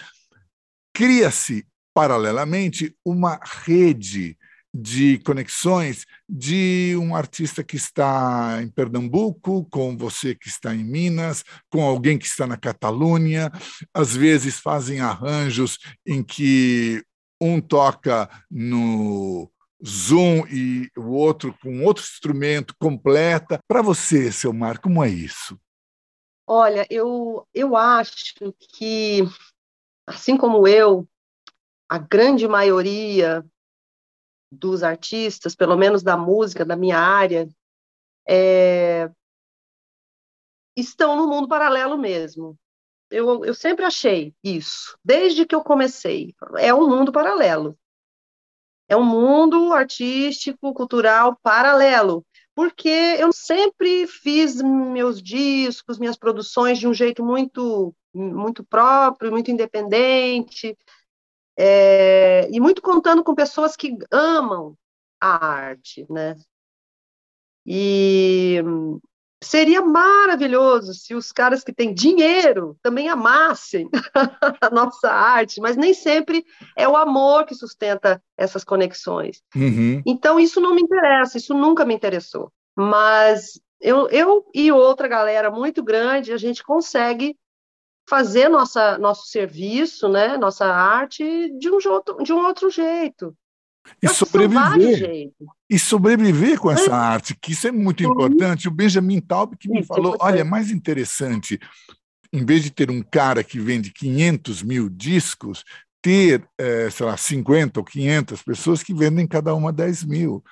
cria-se 0.94 1.66
paralelamente 1.94 2.96
uma 3.05 3.38
rede 3.42 4.37
de 4.74 5.18
conexões 5.18 6.07
de 6.26 6.96
um 6.98 7.14
artista 7.14 7.62
que 7.62 7.76
está 7.76 8.59
em 8.62 8.68
Pernambuco, 8.68 9.66
com 9.70 9.96
você 9.96 10.35
que 10.35 10.48
está 10.48 10.74
em 10.74 10.83
Minas, 10.83 11.44
com 11.70 11.83
alguém 11.83 12.18
que 12.18 12.26
está 12.26 12.46
na 12.46 12.57
Catalunha. 12.57 13.52
Às 13.92 14.16
vezes 14.16 14.59
fazem 14.59 15.00
arranjos 15.00 15.78
em 16.07 16.22
que 16.22 17.05
um 17.40 17.61
toca 17.61 18.31
no 18.50 19.50
Zoom 19.85 20.46
e 20.46 20.88
o 20.96 21.11
outro 21.11 21.55
com 21.61 21.85
outro 21.85 22.02
instrumento 22.02 22.74
completa. 22.78 23.59
Para 23.68 23.83
você, 23.83 24.33
seu 24.33 24.52
Mar, 24.52 24.78
como 24.78 25.05
é 25.05 25.09
isso? 25.09 25.59
Olha, 26.46 26.87
eu, 26.88 27.46
eu 27.52 27.76
acho 27.76 28.55
que, 28.59 29.22
assim 30.07 30.37
como 30.37 30.66
eu, 30.66 31.07
a 31.92 31.98
grande 31.98 32.48
maioria 32.48 33.44
dos 34.50 34.83
artistas, 34.83 35.55
pelo 35.55 35.76
menos 35.76 36.02
da 36.02 36.16
música, 36.16 36.64
da 36.64 36.74
minha 36.74 36.98
área, 36.98 37.46
é, 38.26 39.11
estão 40.74 41.14
no 41.16 41.28
mundo 41.28 41.46
paralelo 41.46 41.98
mesmo. 41.98 42.59
Eu, 43.11 43.44
eu 43.44 43.52
sempre 43.52 43.85
achei 43.85 44.35
isso, 44.42 44.96
desde 45.05 45.44
que 45.44 45.55
eu 45.55 45.62
comecei. 45.62 46.35
É 46.57 46.72
um 46.72 46.88
mundo 46.88 47.12
paralelo. 47.12 47.78
É 48.88 48.96
um 48.96 49.05
mundo 49.05 49.74
artístico, 49.74 50.72
cultural 50.72 51.38
paralelo. 51.42 52.24
Porque 52.55 52.88
eu 52.88 53.31
sempre 53.35 54.07
fiz 54.07 54.62
meus 54.62 55.22
discos, 55.22 55.98
minhas 55.98 56.16
produções 56.16 56.78
de 56.78 56.88
um 56.88 56.94
jeito 56.94 57.22
muito, 57.22 57.94
muito 58.14 58.64
próprio, 58.64 59.31
muito 59.31 59.50
independente 59.50 60.74
é, 61.64 62.48
e 62.51 62.59
muito 62.59 62.83
contando 62.83 63.22
com 63.22 63.37
pessoas 63.37 63.77
que 63.77 63.96
amam 64.11 64.77
a 65.20 65.46
arte, 65.46 66.05
né? 66.11 66.35
E 67.64 68.61
seria 69.40 69.81
maravilhoso 69.81 70.92
se 70.92 71.14
os 71.14 71.31
caras 71.31 71.62
que 71.62 71.72
têm 71.72 71.94
dinheiro 71.94 72.77
também 72.83 73.09
amassem 73.09 73.88
a 74.61 74.70
nossa 74.70 75.09
arte, 75.09 75.61
mas 75.61 75.77
nem 75.77 75.94
sempre 75.94 76.44
é 76.77 76.88
o 76.88 76.96
amor 76.96 77.46
que 77.46 77.55
sustenta 77.55 78.20
essas 78.37 78.64
conexões. 78.64 79.40
Uhum. 79.55 80.03
Então, 80.05 80.40
isso 80.40 80.61
não 80.61 80.75
me 80.75 80.83
interessa, 80.83 81.38
isso 81.38 81.55
nunca 81.55 81.85
me 81.85 81.94
interessou. 81.94 82.51
Mas 82.77 83.61
eu, 83.81 84.09
eu 84.09 84.44
e 84.53 84.72
outra 84.72 85.07
galera 85.07 85.48
muito 85.48 85.81
grande, 85.81 86.33
a 86.33 86.37
gente 86.37 86.64
consegue 86.64 87.37
fazer 88.08 88.48
nossa, 88.48 88.98
nosso 88.98 89.26
serviço, 89.28 90.08
né, 90.08 90.36
nossa 90.36 90.66
arte 90.66 91.24
de 91.58 91.70
um, 91.70 91.78
outro, 91.86 92.22
de 92.22 92.32
um 92.32 92.44
outro 92.44 92.70
jeito. 92.70 93.34
E 94.00 94.08
sobreviver. 94.08 95.30
E 95.68 95.78
sobreviver 95.78 96.58
com 96.58 96.70
essa 96.70 96.90
é. 96.90 96.94
arte, 96.94 97.34
que 97.34 97.52
isso 97.52 97.66
é 97.66 97.72
muito 97.72 98.02
importante. 98.02 98.68
O 98.68 98.70
Benjamin 98.70 99.20
Taub 99.20 99.56
que 99.56 99.68
me 99.68 99.80
isso, 99.80 99.88
falou, 99.88 100.16
olha, 100.20 100.40
é 100.40 100.44
mais 100.44 100.70
interessante, 100.70 101.58
em 102.32 102.44
vez 102.44 102.62
de 102.62 102.70
ter 102.70 102.90
um 102.90 103.02
cara 103.02 103.42
que 103.42 103.58
vende 103.58 103.92
500 103.92 104.62
mil 104.62 104.88
discos, 104.88 105.64
ter, 106.00 106.44
é, 106.58 106.90
sei 106.90 107.06
lá, 107.06 107.16
50 107.16 107.80
ou 107.80 107.84
500 107.84 108.42
pessoas 108.42 108.82
que 108.82 108.94
vendem 108.94 109.26
cada 109.26 109.54
uma 109.54 109.72
10 109.72 110.04
mil 110.04 110.44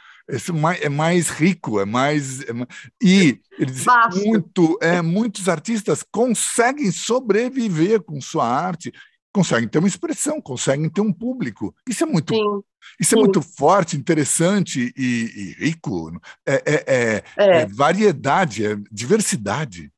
é 0.81 0.89
mais 0.89 1.29
rico, 1.29 1.81
é 1.81 1.85
mais. 1.85 2.43
É 2.43 2.53
mais 2.53 2.69
e 3.03 3.41
ele 3.59 3.71
diz, 3.71 3.85
muito, 4.25 4.79
é, 4.81 5.03
muitos 5.03 5.49
artistas 5.49 6.05
conseguem 6.11 6.91
sobreviver 6.91 8.03
com 8.03 8.21
sua 8.21 8.47
arte, 8.47 8.93
conseguem 9.33 9.69
ter 9.69 9.79
uma 9.79 9.89
expressão, 9.89 10.41
conseguem 10.41 10.89
ter 10.89 11.01
um 11.01 11.13
público. 11.13 11.75
Isso 11.89 12.05
é 12.05 12.07
muito, 12.07 12.35
Sim. 12.35 12.63
isso 12.99 13.15
é 13.15 13.17
Sim. 13.17 13.21
muito 13.23 13.43
forte, 13.43 13.97
interessante 13.97 14.93
e, 14.97 15.57
e 15.59 15.65
rico. 15.65 16.21
É, 16.47 16.55
é, 16.55 16.85
é, 16.87 17.25
é, 17.37 17.67
variedade, 17.67 18.65
é 18.65 18.77
diversidade. 18.91 19.91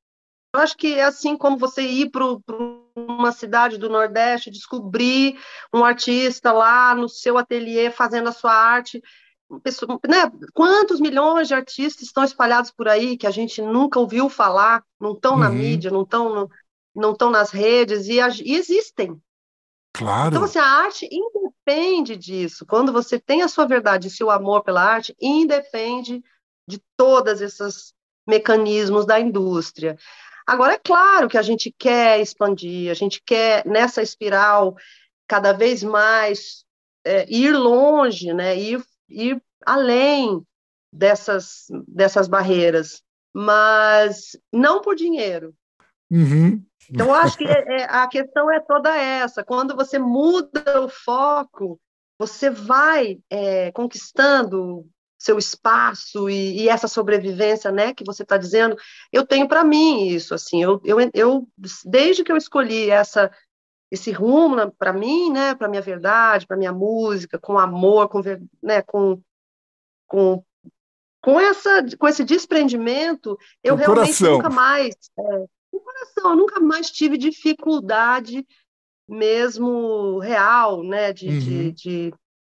Eu 0.54 0.60
acho 0.60 0.76
que 0.76 0.94
é 0.94 1.04
assim 1.04 1.34
como 1.34 1.56
você 1.56 1.80
ir 1.80 2.10
para 2.10 2.26
uma 2.94 3.32
cidade 3.32 3.78
do 3.78 3.88
Nordeste, 3.88 4.50
descobrir 4.50 5.38
um 5.72 5.82
artista 5.82 6.52
lá 6.52 6.94
no 6.94 7.08
seu 7.08 7.38
ateliê 7.38 7.90
fazendo 7.90 8.28
a 8.28 8.32
sua 8.32 8.52
arte 8.52 9.02
pessoa, 9.60 10.00
né, 10.08 10.30
quantos 10.52 11.00
milhões 11.00 11.48
de 11.48 11.54
artistas 11.54 12.02
estão 12.02 12.24
espalhados 12.24 12.70
por 12.70 12.88
aí 12.88 13.16
que 13.16 13.26
a 13.26 13.30
gente 13.30 13.60
nunca 13.60 13.98
ouviu 13.98 14.28
falar, 14.28 14.84
não 15.00 15.12
estão 15.12 15.32
uhum. 15.32 15.38
na 15.38 15.50
mídia, 15.50 15.90
não 15.90 16.02
estão 16.02 16.48
não 16.94 17.12
estão 17.12 17.30
nas 17.30 17.50
redes 17.50 18.06
e, 18.06 18.18
e, 18.44 18.54
existem. 18.54 19.20
Claro. 19.94 20.28
Então, 20.28 20.44
assim, 20.44 20.58
a 20.58 20.64
arte 20.64 21.08
independe 21.10 22.16
disso. 22.16 22.66
Quando 22.66 22.92
você 22.92 23.18
tem 23.18 23.42
a 23.42 23.48
sua 23.48 23.66
verdade 23.66 24.08
e 24.08 24.10
seu 24.10 24.30
amor 24.30 24.62
pela 24.62 24.82
arte, 24.82 25.14
independe 25.20 26.22
de 26.68 26.82
todos 26.96 27.40
esses 27.40 27.94
mecanismos 28.26 29.06
da 29.06 29.18
indústria. 29.18 29.98
Agora, 30.46 30.74
é 30.74 30.78
claro 30.78 31.28
que 31.28 31.38
a 31.38 31.42
gente 31.42 31.74
quer 31.78 32.20
expandir, 32.20 32.90
a 32.90 32.94
gente 32.94 33.22
quer, 33.24 33.64
nessa 33.66 34.02
espiral, 34.02 34.76
cada 35.26 35.52
vez 35.52 35.82
mais 35.82 36.64
é, 37.04 37.26
ir 37.30 37.52
longe, 37.52 38.32
né, 38.32 38.56
ir 38.56 38.82
ir 39.12 39.42
além 39.64 40.42
dessas, 40.92 41.66
dessas 41.86 42.28
barreiras, 42.28 43.02
mas 43.34 44.36
não 44.52 44.80
por 44.80 44.94
dinheiro. 44.94 45.54
Uhum. 46.10 46.62
Então, 46.90 47.06
eu 47.06 47.14
acho 47.14 47.38
que 47.38 47.44
é, 47.44 47.80
é, 47.80 47.84
a 47.84 48.06
questão 48.06 48.50
é 48.50 48.60
toda 48.60 48.94
essa. 48.94 49.42
Quando 49.42 49.74
você 49.74 49.98
muda 49.98 50.82
o 50.82 50.88
foco, 50.88 51.80
você 52.18 52.50
vai 52.50 53.18
é, 53.30 53.72
conquistando 53.72 54.86
seu 55.18 55.38
espaço 55.38 56.28
e, 56.28 56.62
e, 56.62 56.68
essa 56.68 56.88
sobrevivência, 56.88 57.70
né, 57.70 57.94
que 57.94 58.04
você 58.04 58.24
está 58.24 58.36
dizendo. 58.36 58.76
Eu 59.12 59.24
tenho 59.24 59.46
para 59.48 59.62
mim 59.62 60.08
isso, 60.08 60.34
assim. 60.34 60.62
Eu, 60.62 60.80
eu, 60.84 60.98
eu, 61.14 61.48
desde 61.84 62.24
que 62.24 62.32
eu 62.32 62.36
escolhi 62.36 62.90
essa 62.90 63.30
esse 63.92 64.10
rumo 64.10 64.72
para 64.78 64.90
mim, 64.90 65.30
né, 65.30 65.54
para 65.54 65.68
minha 65.68 65.82
verdade, 65.82 66.46
para 66.46 66.56
minha 66.56 66.72
música, 66.72 67.38
com 67.38 67.58
amor, 67.58 68.08
com, 68.08 68.22
né, 68.62 68.80
com, 68.80 69.20
com, 70.06 70.42
com, 71.20 71.38
essa, 71.38 71.84
com 71.98 72.08
esse 72.08 72.24
desprendimento, 72.24 73.36
eu 73.62 73.76
realmente 73.76 74.16
coração. 74.16 74.32
nunca 74.32 74.48
mais, 74.48 74.94
é, 75.18 75.44
com 75.70 75.78
coração, 75.78 76.30
eu 76.30 76.36
nunca 76.36 76.58
mais 76.58 76.90
tive 76.90 77.18
dificuldade 77.18 78.46
mesmo 79.06 80.18
real, 80.20 80.82
né, 80.82 81.12
de, 81.12 81.28
uhum. 81.28 81.38
de, 81.38 81.72
de, 81.72 82.14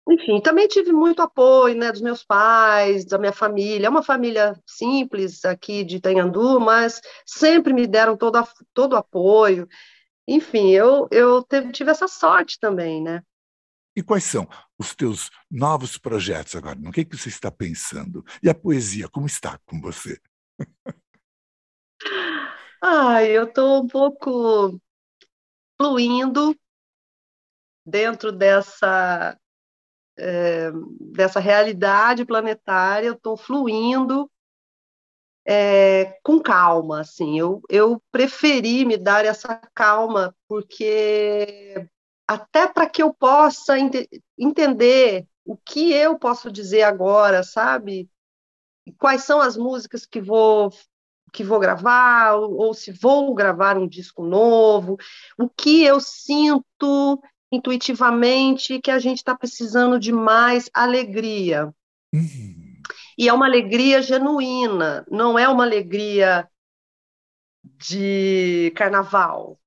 enfim, 0.07 0.39
também 0.39 0.69
tive 0.69 0.93
muito 0.93 1.21
apoio, 1.21 1.75
né, 1.75 1.91
dos 1.91 1.99
meus 1.99 2.23
pais, 2.23 3.03
da 3.03 3.17
minha 3.17 3.33
família, 3.33 3.87
é 3.87 3.89
uma 3.89 4.03
família 4.03 4.57
simples 4.65 5.43
aqui 5.43 5.83
de 5.83 5.97
Itanhandu, 5.97 6.61
mas 6.61 7.01
sempre 7.25 7.73
me 7.73 7.85
deram 7.85 8.15
todo, 8.15 8.41
todo 8.73 8.93
o 8.93 8.97
apoio, 8.97 9.67
enfim, 10.27 10.69
eu, 10.71 11.07
eu 11.11 11.45
tive 11.71 11.91
essa 11.91 12.07
sorte 12.07 12.59
também, 12.59 13.01
né? 13.01 13.21
E 13.95 14.03
quais 14.03 14.25
são 14.25 14.47
os 14.77 14.93
teus 14.93 15.29
novos 15.49 15.97
projetos 15.97 16.55
agora? 16.55 16.75
No 16.75 16.91
que, 16.91 17.05
que 17.05 17.15
você 17.15 17.29
está 17.29 17.49
pensando? 17.49 18.25
E 18.43 18.49
a 18.49 18.53
poesia, 18.53 19.07
como 19.07 19.25
está 19.25 19.57
com 19.65 19.79
você? 19.79 20.19
Ai, 22.83 23.29
eu 23.29 23.45
estou 23.45 23.83
um 23.83 23.87
pouco 23.87 24.79
fluindo 25.79 26.55
dentro 27.85 28.31
dessa, 28.31 29.39
é, 30.17 30.71
dessa 30.99 31.39
realidade 31.39 32.25
planetária, 32.25 33.07
eu 33.07 33.13
estou 33.13 33.37
fluindo 33.37 34.29
é, 35.45 36.17
com 36.23 36.39
calma, 36.39 37.01
assim. 37.01 37.37
Eu, 37.37 37.61
eu 37.69 38.01
preferi 38.11 38.83
me 38.83 38.97
dar 38.97 39.25
essa 39.25 39.55
calma, 39.73 40.35
porque 40.47 41.87
até 42.27 42.67
para 42.67 42.89
que 42.89 43.03
eu 43.03 43.13
possa 43.13 43.77
ent 43.77 43.93
entender 44.37 45.27
o 45.45 45.55
que 45.55 45.93
eu 45.93 46.17
posso 46.17 46.51
dizer 46.51 46.81
agora, 46.81 47.43
sabe? 47.43 48.09
Quais 48.97 49.23
são 49.23 49.39
as 49.39 49.55
músicas 49.55 50.05
que 50.05 50.19
vou 50.19 50.71
que 51.31 51.43
vou 51.43 51.59
gravar, 51.59 52.35
ou, 52.35 52.73
se 52.73 52.93
vou 52.93 53.35
gravar 53.35 53.77
um 53.77 53.85
disco 53.85 54.23
novo, 54.25 54.95
o 55.37 55.49
que 55.49 55.83
eu 55.83 55.99
sinto 55.99 57.21
intuitivamente 57.51 58.79
que 58.79 58.89
a 58.89 58.99
gente 58.99 59.17
está 59.17 59.35
precisando 59.35 59.99
de 59.99 60.13
mais 60.13 60.69
alegria. 60.73 61.73
Uhum 62.13 62.64
e 63.17 63.29
é 63.29 63.33
uma 63.33 63.45
alegria 63.45 64.01
genuína, 64.01 65.05
não 65.09 65.37
é 65.39 65.47
uma 65.47 65.63
alegria 65.63 66.49
de 67.63 68.71
carnaval. 68.75 69.59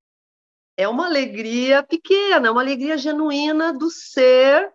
É 0.77 0.87
uma 0.87 1.07
alegria 1.07 1.83
pequena, 1.83 2.47
é 2.47 2.51
uma 2.51 2.61
alegria 2.61 2.97
genuína 2.97 3.73
do 3.73 3.89
ser 3.89 4.71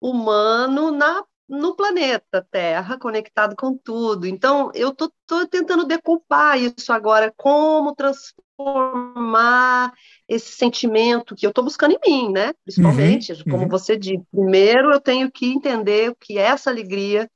humano 0.00 0.90
na, 0.90 1.22
no 1.46 1.76
planeta 1.76 2.46
Terra, 2.50 2.98
conectado 2.98 3.54
com 3.54 3.76
tudo. 3.76 4.26
Então, 4.26 4.70
eu 4.74 4.90
estou 4.90 5.12
tentando 5.50 5.84
decupar 5.84 6.58
isso 6.58 6.90
agora, 6.92 7.32
como 7.36 7.94
transformar 7.94 9.92
esse 10.26 10.52
sentimento 10.52 11.34
que 11.34 11.44
eu 11.44 11.50
estou 11.50 11.64
buscando 11.64 11.92
em 11.92 12.10
mim, 12.10 12.32
né? 12.32 12.54
Principalmente, 12.64 13.32
uhum, 13.32 13.44
como 13.44 13.62
uhum. 13.64 13.68
você 13.68 13.98
disse. 13.98 14.24
Primeiro, 14.30 14.92
eu 14.92 15.00
tenho 15.00 15.30
que 15.30 15.52
entender 15.52 16.10
o 16.10 16.16
que 16.16 16.38
é 16.38 16.42
essa 16.42 16.70
alegria 16.70 17.30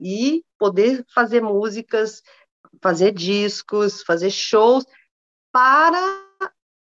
e 0.00 0.44
poder 0.58 1.04
fazer 1.14 1.40
músicas, 1.40 2.22
fazer 2.82 3.12
discos, 3.12 4.02
fazer 4.02 4.30
shows 4.30 4.84
para 5.52 6.00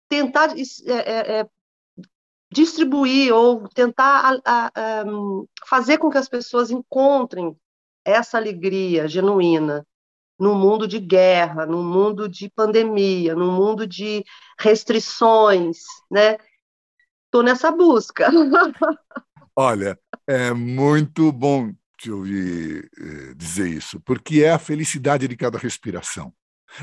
tentar 0.09 0.55
é, 0.57 0.93
é, 0.93 1.41
é 1.41 1.47
distribuir 2.51 3.35
ou 3.35 3.69
tentar 3.69 4.41
a, 4.45 4.71
a, 4.75 5.05
fazer 5.67 5.99
com 5.99 6.11
que 6.11 6.19
as 6.19 6.29
pessoas 6.29 6.71
encontrem 6.71 7.57
essa 8.05 8.39
alegria 8.39 9.09
genuína 9.09 9.87
no 10.39 10.55
mundo 10.55 10.87
de 10.87 10.99
guerra, 10.99 11.67
no 11.67 11.83
mundo 11.83 12.29
de 12.29 12.49
pandemia, 12.51 13.35
no 13.35 13.51
mundo 13.51 13.87
de 13.87 14.25
restrições, 14.59 15.79
né? 16.11 16.37
Estou 17.25 17.43
nessa 17.43 17.71
busca. 17.71 18.29
Olha, 19.57 19.99
é 20.27 20.53
muito 20.53 21.33
bom 21.33 21.73
te 22.07 22.11
ouvir 22.13 22.89
eh, 22.97 23.35
dizer 23.35 23.69
isso, 23.69 24.01
porque 24.01 24.43
é 24.43 24.51
a 24.51 24.59
felicidade 24.59 25.27
de 25.27 25.37
cada 25.37 25.59
respiração 25.59 26.33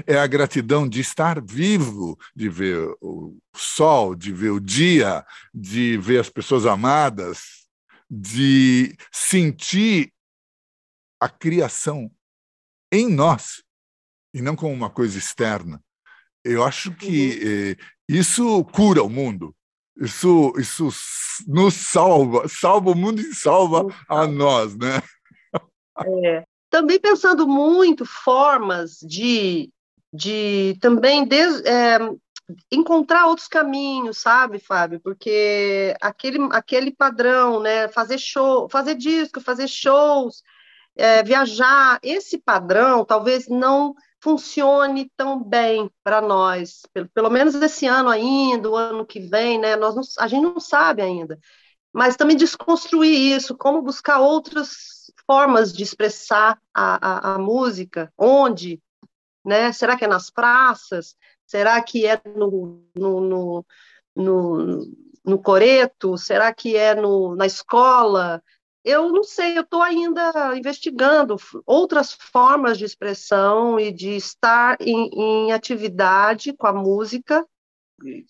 é 0.08 0.18
a 0.18 0.26
gratidão 0.26 0.88
de 0.88 1.02
estar 1.02 1.42
vivo, 1.42 2.18
de 2.36 2.50
ver 2.50 2.88
o 3.02 3.38
sol, 3.54 4.16
de 4.16 4.32
ver 4.32 4.50
o 4.50 4.60
dia, 4.60 5.26
de 5.54 5.98
ver 5.98 6.20
as 6.20 6.30
pessoas 6.30 6.66
amadas, 6.66 7.68
de 8.10 8.96
sentir 9.12 10.12
a 11.20 11.30
criação 11.30 12.10
em 12.92 13.10
nós 13.10 13.62
e 14.34 14.42
não 14.42 14.56
como 14.56 14.74
uma 14.74 14.90
coisa 14.90 15.18
externa. 15.18 15.84
Eu 16.44 16.64
acho 16.64 16.96
que 16.96 17.30
uhum. 17.30 17.72
eh, 17.72 17.78
isso 18.08 18.64
cura 18.66 19.04
o 19.04 19.10
mundo. 19.10 19.56
Isso, 19.98 20.54
isso 20.58 20.90
nos 21.48 21.74
salva, 21.74 22.48
salva 22.48 22.92
o 22.92 22.96
mundo 22.96 23.22
e 23.22 23.34
salva 23.34 23.88
a 24.10 24.26
nós, 24.26 24.76
né? 24.76 25.02
É. 26.26 26.44
Também 26.70 27.00
pensando 27.00 27.48
muito 27.48 28.04
formas 28.06 28.98
de 29.00 29.72
de 30.14 30.78
também 30.80 31.26
des, 31.26 31.64
é, 31.66 31.98
encontrar 32.72 33.26
outros 33.26 33.48
caminhos, 33.48 34.20
sabe, 34.20 34.60
Fábio? 34.60 35.00
Porque 35.00 35.96
aquele, 36.00 36.38
aquele 36.52 36.92
padrão, 36.92 37.60
né? 37.60 37.88
Fazer 37.88 38.20
show, 38.20 38.70
fazer 38.70 38.96
disco, 38.96 39.42
fazer 39.42 39.68
shows, 39.68 40.44
é, 40.96 41.24
viajar, 41.24 42.00
esse 42.04 42.38
padrão 42.38 43.04
talvez 43.04 43.48
não 43.48 43.96
funcione 44.24 45.12
tão 45.18 45.44
bem 45.44 45.92
para 46.02 46.22
nós, 46.22 46.84
pelo, 46.94 47.10
pelo 47.10 47.30
menos 47.30 47.54
esse 47.56 47.86
ano 47.86 48.10
ainda, 48.10 48.70
o 48.70 48.76
ano 48.78 49.06
que 49.06 49.20
vem, 49.20 49.60
né? 49.60 49.76
Nós 49.76 49.94
não, 49.94 50.02
a 50.18 50.28
gente 50.30 50.44
não 50.44 50.62
sabe 50.62 51.02
ainda. 51.02 51.38
Mas 51.92 52.16
também 52.16 52.38
desconstruir 52.38 53.36
isso, 53.36 53.58
como 53.58 53.82
buscar 53.82 54.20
outras 54.22 55.12
formas 55.28 55.74
de 55.74 55.84
expressar 55.84 56.58
a, 56.74 57.34
a, 57.34 57.36
a 57.36 57.38
música, 57.38 58.12
onde, 58.18 58.82
né? 59.46 59.74
Será 59.74 59.98
que 59.98 60.06
é 60.06 60.08
nas 60.08 60.30
praças? 60.30 61.18
Será 61.46 61.82
que 61.84 62.08
é 62.08 62.22
no, 62.26 62.82
no, 62.96 63.20
no, 63.22 63.66
no, 64.16 64.88
no 65.26 65.42
coreto? 65.42 66.18
Será 66.18 66.54
que 66.54 66.78
é 66.78 66.96
no, 66.96 67.36
na 67.36 67.46
escola? 67.46 68.42
Eu 68.84 69.12
não 69.12 69.24
sei, 69.24 69.58
eu 69.58 69.62
estou 69.62 69.82
ainda 69.82 70.56
investigando 70.56 71.38
outras 71.65 72.12
formas 72.12 72.78
de 72.78 72.84
expressão 72.84 73.80
e 73.80 73.91
de 73.91 74.10
estar 74.10 74.78
em, 74.82 75.10
em 75.13 75.52
atividade 75.54 76.54
com 76.54 76.67
a 76.67 76.74
música 76.74 77.46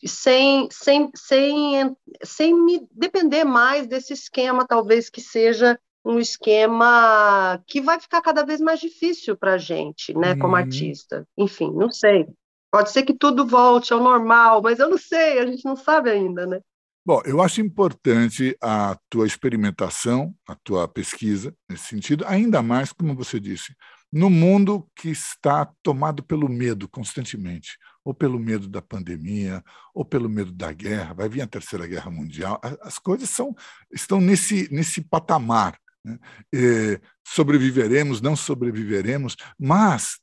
sem, 0.05 0.67
sem, 0.71 1.09
sem, 1.15 1.95
sem 2.23 2.53
me 2.53 2.87
depender 2.91 3.43
mais 3.43 3.87
desse 3.87 4.13
esquema, 4.13 4.67
talvez 4.67 5.09
que 5.09 5.21
seja 5.21 5.79
um 6.05 6.19
esquema 6.19 7.61
que 7.65 7.81
vai 7.81 7.99
ficar 7.99 8.21
cada 8.21 8.43
vez 8.43 8.59
mais 8.59 8.79
difícil 8.79 9.37
para 9.37 9.53
a 9.53 9.57
gente, 9.57 10.13
né, 10.13 10.35
como 10.35 10.49
uhum. 10.49 10.55
artista. 10.55 11.25
Enfim, 11.37 11.71
não 11.71 11.89
sei. 11.89 12.27
Pode 12.69 12.91
ser 12.91 13.03
que 13.03 13.13
tudo 13.13 13.47
volte 13.47 13.93
ao 13.93 14.03
normal, 14.03 14.61
mas 14.61 14.79
eu 14.79 14.89
não 14.89 14.97
sei, 14.97 15.39
a 15.39 15.45
gente 15.45 15.63
não 15.63 15.75
sabe 15.75 16.09
ainda, 16.09 16.45
né? 16.45 16.59
Bom, 17.05 17.21
eu 17.25 17.41
acho 17.41 17.59
importante 17.59 18.55
a 18.61 18.97
tua 19.09 19.27
experimentação, 19.27 20.33
a 20.47 20.55
tua 20.55 20.87
pesquisa 20.87 21.53
nesse 21.69 21.87
sentido, 21.87 22.23
ainda 22.25 22.61
mais, 22.61 22.93
como 22.93 23.13
você 23.13 23.39
disse, 23.39 23.75
no 24.11 24.29
mundo 24.29 24.87
que 24.95 25.09
está 25.09 25.65
tomado 25.83 26.23
pelo 26.23 26.47
medo 26.47 26.87
constantemente, 26.87 27.77
ou 28.05 28.13
pelo 28.13 28.39
medo 28.39 28.69
da 28.69 28.81
pandemia, 28.81 29.61
ou 29.93 30.05
pelo 30.05 30.29
medo 30.29 30.51
da 30.53 30.71
guerra, 30.71 31.13
vai 31.13 31.27
vir 31.27 31.41
a 31.41 31.47
terceira 31.47 31.87
guerra 31.87 32.09
mundial. 32.09 32.59
As 32.81 32.97
coisas 32.99 33.29
são, 33.29 33.53
estão 33.91 34.21
nesse, 34.21 34.71
nesse 34.73 35.01
patamar 35.01 35.77
né? 36.03 36.19
É, 36.53 37.01
sobreviveremos, 37.25 38.21
não 38.21 38.35
sobreviveremos, 38.35 39.37
mas 39.57 40.19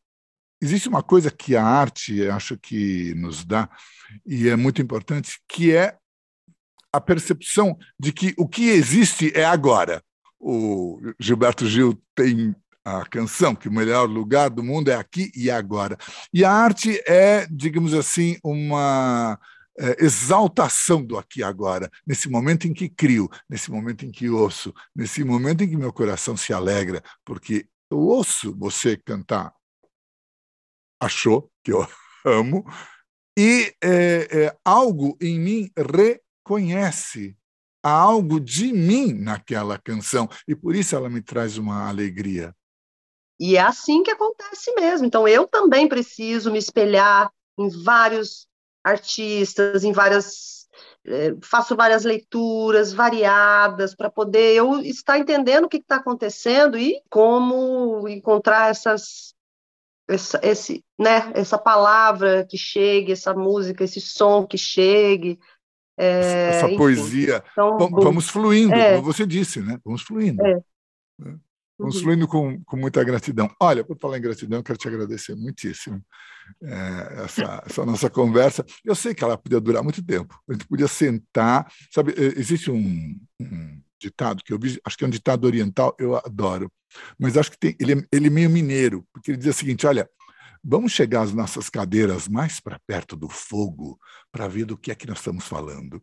existe 0.60 0.88
uma 0.88 1.02
coisa 1.02 1.30
que 1.30 1.56
a 1.56 1.64
arte 1.64 2.28
acho 2.28 2.58
que 2.58 3.14
nos 3.14 3.44
dá 3.44 3.68
e 4.26 4.48
é 4.48 4.56
muito 4.56 4.82
importante, 4.82 5.40
que 5.48 5.74
é 5.74 5.96
a 6.92 7.00
percepção 7.00 7.76
de 7.98 8.12
que 8.12 8.34
o 8.36 8.48
que 8.48 8.68
existe 8.70 9.32
é 9.34 9.44
agora. 9.44 10.02
O 10.38 10.98
Gilberto 11.18 11.66
Gil 11.66 12.00
tem 12.14 12.54
a 12.84 13.04
canção 13.04 13.54
que 13.54 13.68
o 13.68 13.72
melhor 13.72 14.08
lugar 14.08 14.48
do 14.50 14.64
mundo 14.64 14.90
é 14.90 14.94
aqui 14.94 15.30
e 15.36 15.50
agora. 15.50 15.96
E 16.32 16.44
a 16.44 16.50
arte 16.50 17.02
é, 17.06 17.46
digamos 17.50 17.92
assim, 17.92 18.38
uma 18.42 19.38
é, 19.78 20.04
exaltação 20.04 21.04
do 21.04 21.18
aqui 21.18 21.40
e 21.40 21.44
agora, 21.44 21.90
nesse 22.06 22.28
momento 22.28 22.66
em 22.66 22.72
que 22.72 22.88
crio, 22.88 23.28
nesse 23.48 23.70
momento 23.70 24.04
em 24.04 24.10
que 24.10 24.28
ouço, 24.28 24.74
nesse 24.94 25.22
momento 25.22 25.62
em 25.62 25.68
que 25.68 25.76
meu 25.76 25.92
coração 25.92 26.36
se 26.36 26.52
alegra, 26.52 27.02
porque 27.24 27.66
eu 27.90 27.98
ouço 27.98 28.56
você 28.56 28.96
cantar 28.96 29.52
Achou, 31.02 31.50
que 31.64 31.72
eu 31.72 31.86
amo, 32.26 32.64
e 33.38 33.74
é, 33.82 34.44
é, 34.44 34.56
algo 34.62 35.16
em 35.18 35.40
mim 35.40 35.70
reconhece 36.50 37.36
há 37.82 37.90
algo 37.90 38.40
de 38.40 38.72
mim 38.72 39.12
naquela 39.12 39.78
canção, 39.78 40.28
e 40.46 40.54
por 40.54 40.74
isso 40.74 40.96
ela 40.96 41.08
me 41.08 41.22
traz 41.22 41.56
uma 41.56 41.88
alegria. 41.88 42.54
E 43.38 43.56
é 43.56 43.60
assim 43.60 44.02
que 44.02 44.10
acontece 44.10 44.74
mesmo. 44.74 45.06
Então, 45.06 45.26
eu 45.26 45.46
também 45.46 45.88
preciso 45.88 46.50
me 46.50 46.58
espelhar 46.58 47.30
em 47.58 47.70
vários 47.84 48.46
artistas, 48.84 49.82
em 49.82 49.92
várias. 49.92 50.68
É, 51.06 51.34
faço 51.42 51.74
várias 51.74 52.04
leituras 52.04 52.92
variadas 52.92 53.94
para 53.94 54.10
poder 54.10 54.54
eu 54.54 54.80
estar 54.80 55.18
entendendo 55.18 55.64
o 55.64 55.68
que 55.68 55.78
está 55.78 55.96
acontecendo 55.96 56.76
e 56.76 57.02
como 57.08 58.06
encontrar 58.06 58.68
essas 58.68 59.34
essa, 60.06 60.40
esse, 60.42 60.84
né, 60.98 61.30
essa 61.34 61.56
palavra 61.56 62.44
que 62.44 62.58
chegue, 62.58 63.12
essa 63.12 63.32
música, 63.32 63.84
esse 63.84 64.00
som 64.00 64.46
que 64.46 64.58
chegue. 64.58 65.38
É, 66.00 66.56
essa 66.56 66.66
enfim, 66.66 66.76
poesia. 66.76 67.44
Então, 67.52 67.90
vamos 67.90 68.28
fluindo, 68.28 68.74
é, 68.74 68.96
como 68.96 69.12
você 69.12 69.26
disse, 69.26 69.60
né? 69.60 69.78
Vamos 69.84 70.02
fluindo. 70.02 70.44
É. 70.44 70.54
Né? 71.18 71.36
Vamos 71.78 72.00
fluindo 72.00 72.28
com, 72.28 72.62
com 72.64 72.76
muita 72.76 73.02
gratidão. 73.02 73.50
Olha, 73.60 73.82
por 73.82 73.98
falar 73.98 74.18
em 74.18 74.22
gratidão, 74.22 74.58
eu 74.58 74.62
quero 74.62 74.78
te 74.78 74.86
agradecer 74.86 75.34
muitíssimo 75.34 76.02
é, 76.62 77.24
essa, 77.24 77.62
essa, 77.66 77.86
nossa 77.86 78.10
conversa. 78.10 78.64
Eu 78.84 78.94
sei 78.94 79.14
que 79.14 79.24
ela 79.24 79.38
podia 79.38 79.60
durar 79.60 79.82
muito 79.82 80.04
tempo. 80.04 80.38
A 80.48 80.52
gente 80.52 80.66
podia 80.66 80.88
sentar. 80.88 81.70
Sabe, 81.90 82.12
é, 82.12 82.38
existe 82.38 82.70
um, 82.70 83.18
um 83.40 83.80
ditado 84.00 84.42
que 84.42 84.52
eu 84.52 84.58
vi, 84.58 84.80
acho 84.84 84.96
que 84.96 85.04
é 85.04 85.06
um 85.06 85.10
ditado 85.10 85.44
oriental, 85.44 85.94
eu 85.98 86.16
adoro, 86.16 86.72
mas 87.18 87.36
acho 87.36 87.50
que 87.50 87.58
tem, 87.58 87.76
ele, 87.78 87.92
é, 87.92 88.02
ele 88.10 88.26
é 88.26 88.30
meio 88.30 88.50
mineiro, 88.50 89.06
porque 89.12 89.30
ele 89.30 89.38
diz 89.38 89.54
o 89.54 89.58
seguinte: 89.58 89.86
olha, 89.86 90.08
vamos 90.62 90.92
chegar 90.92 91.22
as 91.22 91.32
nossas 91.32 91.68
cadeiras 91.68 92.28
mais 92.28 92.60
para 92.60 92.80
perto 92.86 93.16
do 93.16 93.28
fogo 93.28 93.98
para 94.30 94.48
ver 94.48 94.64
do 94.64 94.76
que 94.76 94.90
é 94.90 94.94
que 94.94 95.06
nós 95.06 95.18
estamos 95.18 95.46
falando. 95.46 96.02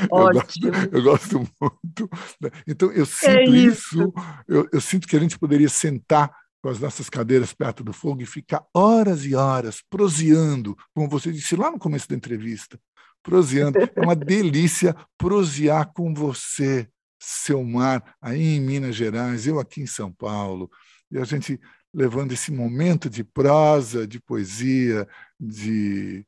Eu 0.00 0.32
gosto, 0.32 0.68
eu 0.92 1.02
gosto, 1.02 1.38
muito. 1.60 2.08
Né? 2.40 2.50
Então, 2.66 2.92
eu 2.92 3.02
é 3.02 3.06
sinto 3.06 3.30
é 3.30 3.44
isso, 3.44 3.78
isso 3.80 4.14
eu, 4.46 4.68
eu, 4.72 4.80
sinto 4.80 5.08
que 5.08 5.16
a 5.16 5.18
gente 5.18 5.38
poderia 5.38 5.68
sentar 5.68 6.32
com 6.62 6.68
as 6.68 6.78
nossas 6.78 7.08
cadeiras 7.08 7.52
perto 7.52 7.82
do 7.82 7.92
fogo 7.92 8.22
e 8.22 8.26
ficar 8.26 8.64
horas 8.74 9.24
e 9.24 9.34
horas 9.34 9.82
proseando, 9.90 10.76
como 10.94 11.08
você 11.08 11.32
disse 11.32 11.56
lá 11.56 11.70
no 11.70 11.78
começo 11.78 12.08
da 12.08 12.14
entrevista. 12.14 12.78
Proseando. 13.22 13.78
É 13.78 14.00
uma 14.00 14.14
delícia 14.16 14.94
prosear 15.16 15.92
com 15.92 16.14
você, 16.14 16.88
seu 17.20 17.64
mar, 17.64 18.16
aí 18.22 18.56
em 18.56 18.60
Minas 18.60 18.94
Gerais, 18.94 19.46
eu 19.46 19.58
aqui 19.58 19.80
em 19.80 19.86
São 19.86 20.12
Paulo, 20.12 20.70
e 21.10 21.18
a 21.18 21.24
gente 21.24 21.58
levando 21.98 22.30
esse 22.30 22.52
momento 22.52 23.10
de 23.10 23.24
prosa, 23.24 24.06
de 24.06 24.20
poesia, 24.20 25.08
de 25.38 26.24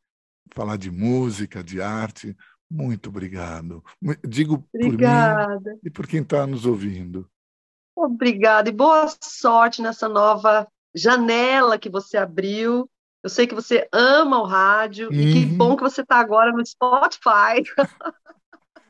falar 0.53 0.77
de 0.77 0.91
música, 0.91 1.63
de 1.63 1.81
arte, 1.81 2.37
Muito 2.69 3.09
obrigado. 3.09 3.85
Digo 4.27 4.65
Obrigada. 4.75 5.61
por 5.61 5.73
mim 5.73 5.79
e 5.85 5.91
por 5.91 6.07
quem 6.09 6.23
está 6.23 6.45
nos 6.45 6.67
ouvindo. 6.67 7.29
Obrigada 7.97 8.69
e 8.69 8.73
boa 8.73 9.07
sorte 9.23 9.81
nessa 9.81 10.09
nova 10.09 10.67
janela 10.95 11.79
que 11.79 11.89
você 11.89 12.17
abriu. 12.17 12.91
Eu 13.23 13.31
sei 13.31 13.47
que 13.47 13.55
você 13.55 13.89
ama 13.93 14.41
o 14.41 14.47
rádio 14.47 15.09
uhum. 15.09 15.15
e 15.15 15.33
que 15.33 15.51
uhum. 15.51 15.57
bom 15.57 15.77
que 15.77 15.83
você 15.83 16.03
está 16.03 16.17
agora 16.17 16.53
no 16.53 16.65
Spotify. 16.67 17.63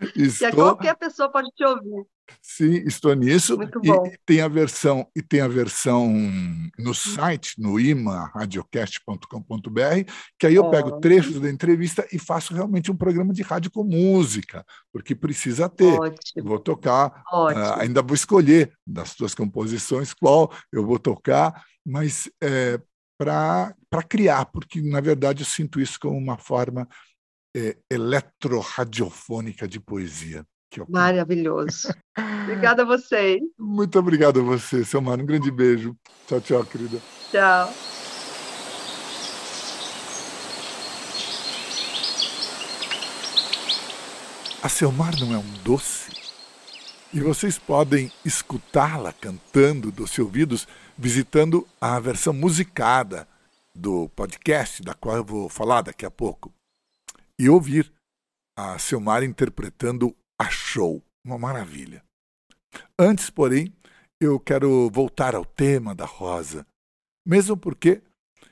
Estou... 0.16 0.50
que 0.50 0.56
qualquer 0.56 0.96
pessoa 0.96 1.30
pode 1.30 1.50
te 1.54 1.64
ouvir. 1.64 2.06
Sim, 2.42 2.82
estou 2.86 3.14
nisso. 3.14 3.56
Muito 3.56 3.80
bom. 3.80 4.06
E 4.06 4.18
tem 4.24 4.40
a 4.40 4.48
versão 4.48 5.06
e 5.14 5.22
tem 5.22 5.40
a 5.40 5.48
versão 5.48 6.08
no 6.78 6.94
site, 6.94 7.54
no 7.58 7.78
imaradiocast.com.br, 7.78 10.10
que 10.38 10.46
aí 10.46 10.54
eu 10.54 10.64
oh. 10.64 10.70
pego 10.70 11.00
trechos 11.00 11.40
da 11.40 11.50
entrevista 11.50 12.06
e 12.12 12.18
faço 12.18 12.54
realmente 12.54 12.90
um 12.90 12.96
programa 12.96 13.32
de 13.32 13.42
rádio 13.42 13.70
com 13.70 13.84
música, 13.84 14.64
porque 14.92 15.14
precisa 15.14 15.68
ter. 15.68 15.98
Ótimo. 15.98 16.48
Vou 16.48 16.58
tocar, 16.58 17.22
uh, 17.32 17.78
ainda 17.78 18.02
vou 18.02 18.14
escolher 18.14 18.72
das 18.86 19.14
tuas 19.14 19.34
composições 19.34 20.12
qual 20.12 20.52
eu 20.72 20.86
vou 20.86 20.98
tocar, 20.98 21.64
mas 21.84 22.30
é, 22.42 22.80
para 23.18 23.74
criar, 24.08 24.46
porque 24.46 24.80
na 24.80 25.00
verdade 25.00 25.42
eu 25.42 25.46
sinto 25.46 25.80
isso 25.80 25.98
como 26.00 26.16
uma 26.16 26.38
forma 26.38 26.88
é, 27.54 27.76
eletroradiofônica 27.90 29.68
de 29.68 29.80
poesia. 29.80 30.46
Maravilhoso. 30.88 31.88
Obrigada 32.44 32.82
a 32.82 32.84
vocês. 32.84 33.40
Muito 33.58 33.98
obrigado 33.98 34.40
a 34.40 34.42
você, 34.42 34.84
seu 34.84 35.00
mano. 35.00 35.22
Um 35.22 35.26
grande 35.26 35.50
beijo. 35.50 35.96
Tchau, 36.26 36.40
tchau, 36.40 36.64
querida. 36.64 36.98
Tchau. 37.30 37.72
A 44.62 44.68
Selmar 44.68 45.18
não 45.18 45.32
é 45.34 45.38
um 45.38 45.52
doce? 45.64 46.10
E 47.12 47.20
vocês 47.20 47.58
podem 47.58 48.12
escutá-la 48.24 49.12
cantando 49.12 49.90
dos 49.90 50.16
ouvidos 50.18 50.68
visitando 50.96 51.66
a 51.80 51.98
versão 51.98 52.32
musicada 52.32 53.26
do 53.74 54.08
podcast, 54.10 54.82
da 54.82 54.92
qual 54.92 55.16
eu 55.16 55.24
vou 55.24 55.48
falar 55.48 55.80
daqui 55.80 56.04
a 56.04 56.10
pouco, 56.10 56.52
e 57.38 57.48
ouvir 57.48 57.90
a 58.54 58.78
Selmar 58.78 59.24
interpretando 59.24 60.14
achou. 60.40 61.04
Uma 61.22 61.38
maravilha. 61.38 62.02
Antes, 62.98 63.28
porém, 63.28 63.74
eu 64.18 64.40
quero 64.40 64.88
voltar 64.90 65.34
ao 65.34 65.44
tema 65.44 65.94
da 65.94 66.06
rosa, 66.06 66.66
mesmo 67.26 67.58
porque 67.58 68.02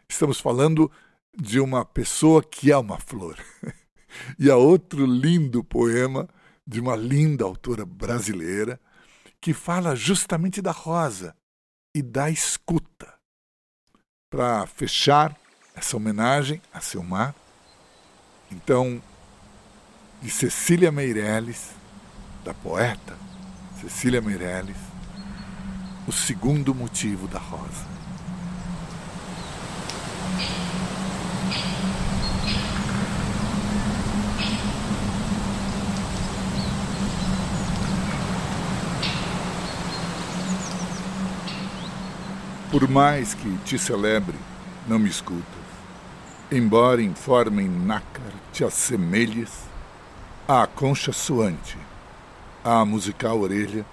estamos 0.06 0.38
falando 0.38 0.90
de 1.34 1.58
uma 1.58 1.86
pessoa 1.86 2.42
que 2.42 2.70
é 2.70 2.76
uma 2.76 2.98
flor. 2.98 3.38
e 4.38 4.50
há 4.50 4.56
outro 4.56 5.06
lindo 5.06 5.64
poema 5.64 6.28
de 6.66 6.78
uma 6.78 6.94
linda 6.94 7.44
autora 7.44 7.86
brasileira 7.86 8.78
que 9.40 9.54
fala 9.54 9.96
justamente 9.96 10.60
da 10.60 10.72
rosa 10.72 11.34
e 11.94 12.02
da 12.02 12.28
escuta. 12.28 13.14
Para 14.30 14.66
fechar 14.66 15.34
essa 15.74 15.96
homenagem 15.96 16.60
a 16.70 16.80
Selmar, 16.82 17.34
então, 18.50 19.02
de 20.20 20.30
Cecília 20.30 20.92
Meirelles, 20.92 21.77
da 22.48 22.54
poeta 22.54 23.14
Cecília 23.78 24.22
Meirelles, 24.22 24.78
o 26.06 26.12
segundo 26.12 26.74
motivo 26.74 27.28
da 27.28 27.38
rosa. 27.38 27.86
Por 42.70 42.88
mais 42.88 43.34
que 43.34 43.58
te 43.58 43.78
celebre, 43.78 44.38
não 44.86 44.98
me 44.98 45.10
escutas. 45.10 45.44
Embora 46.50 47.02
em 47.02 47.14
forma 47.14 47.60
em 47.60 47.68
nácar 47.68 48.32
te 48.54 48.64
assemelhes 48.64 49.50
à 50.48 50.66
concha 50.66 51.12
suante 51.12 51.76
a 52.64 52.84
musical 52.84 53.40
orelha 53.40 53.84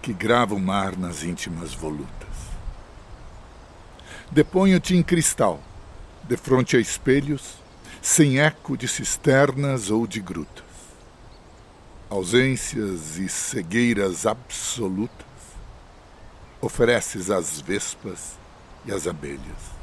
que 0.00 0.12
grava 0.12 0.54
o 0.54 0.60
mar 0.60 0.96
nas 0.96 1.22
íntimas 1.22 1.72
volutas. 1.72 2.28
Deponho-te 4.30 4.96
em 4.96 5.02
cristal, 5.02 5.60
de 6.24 6.36
frente 6.36 6.76
a 6.76 6.80
espelhos, 6.80 7.54
sem 8.02 8.38
eco 8.38 8.76
de 8.76 8.86
cisternas 8.86 9.90
ou 9.90 10.06
de 10.06 10.20
grutas. 10.20 10.64
Ausências 12.10 13.16
e 13.16 13.28
cegueiras 13.28 14.26
absolutas, 14.26 15.26
ofereces 16.60 17.30
às 17.30 17.60
vespas 17.60 18.32
e 18.84 18.92
às 18.92 19.06
abelhas. 19.06 19.74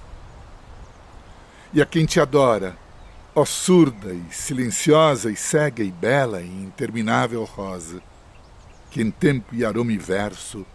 E 1.73 1.81
a 1.81 1.85
quem 1.85 2.05
te 2.05 2.19
adora, 2.19 2.77
Ó 3.33 3.45
surda 3.45 4.13
e 4.13 4.25
silenciosa 4.29 5.31
e 5.31 5.37
cega 5.37 5.81
e 5.81 5.89
bela 5.89 6.41
e 6.41 6.47
interminável 6.47 7.45
rosa, 7.45 8.01
que 8.89 9.01
em 9.01 9.09
tempo 9.09 9.55
e 9.55 9.63
aroma 9.63 9.93
e 9.93 9.97
verso 9.97 10.65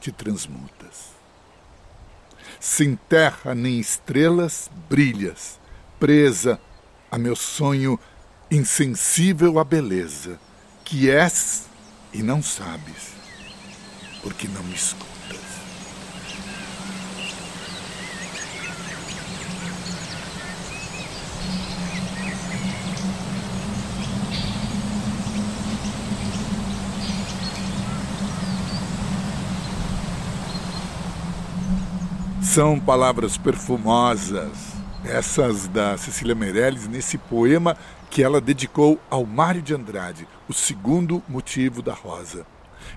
te 0.00 0.12
transmutas. 0.12 1.16
Sem 2.60 2.94
terra 2.94 3.56
nem 3.56 3.80
estrelas, 3.80 4.70
brilhas, 4.88 5.58
presa 5.98 6.60
a 7.10 7.18
meu 7.18 7.34
sonho 7.34 7.98
insensível 8.50 9.58
à 9.58 9.64
beleza, 9.64 10.38
que 10.84 11.10
és 11.10 11.66
e 12.12 12.22
não 12.22 12.40
sabes, 12.40 13.14
porque 14.22 14.46
não 14.46 14.62
me 14.62 14.74
escutas. 14.74 15.15
São 32.56 32.80
palavras 32.80 33.36
perfumosas, 33.36 34.72
essas 35.04 35.68
da 35.68 35.98
Cecília 35.98 36.34
Meirelles, 36.34 36.88
nesse 36.88 37.18
poema 37.18 37.76
que 38.08 38.22
ela 38.22 38.40
dedicou 38.40 38.98
ao 39.10 39.26
Mário 39.26 39.60
de 39.60 39.74
Andrade, 39.74 40.26
o 40.48 40.54
segundo 40.54 41.22
motivo 41.28 41.82
da 41.82 41.92
rosa. 41.92 42.46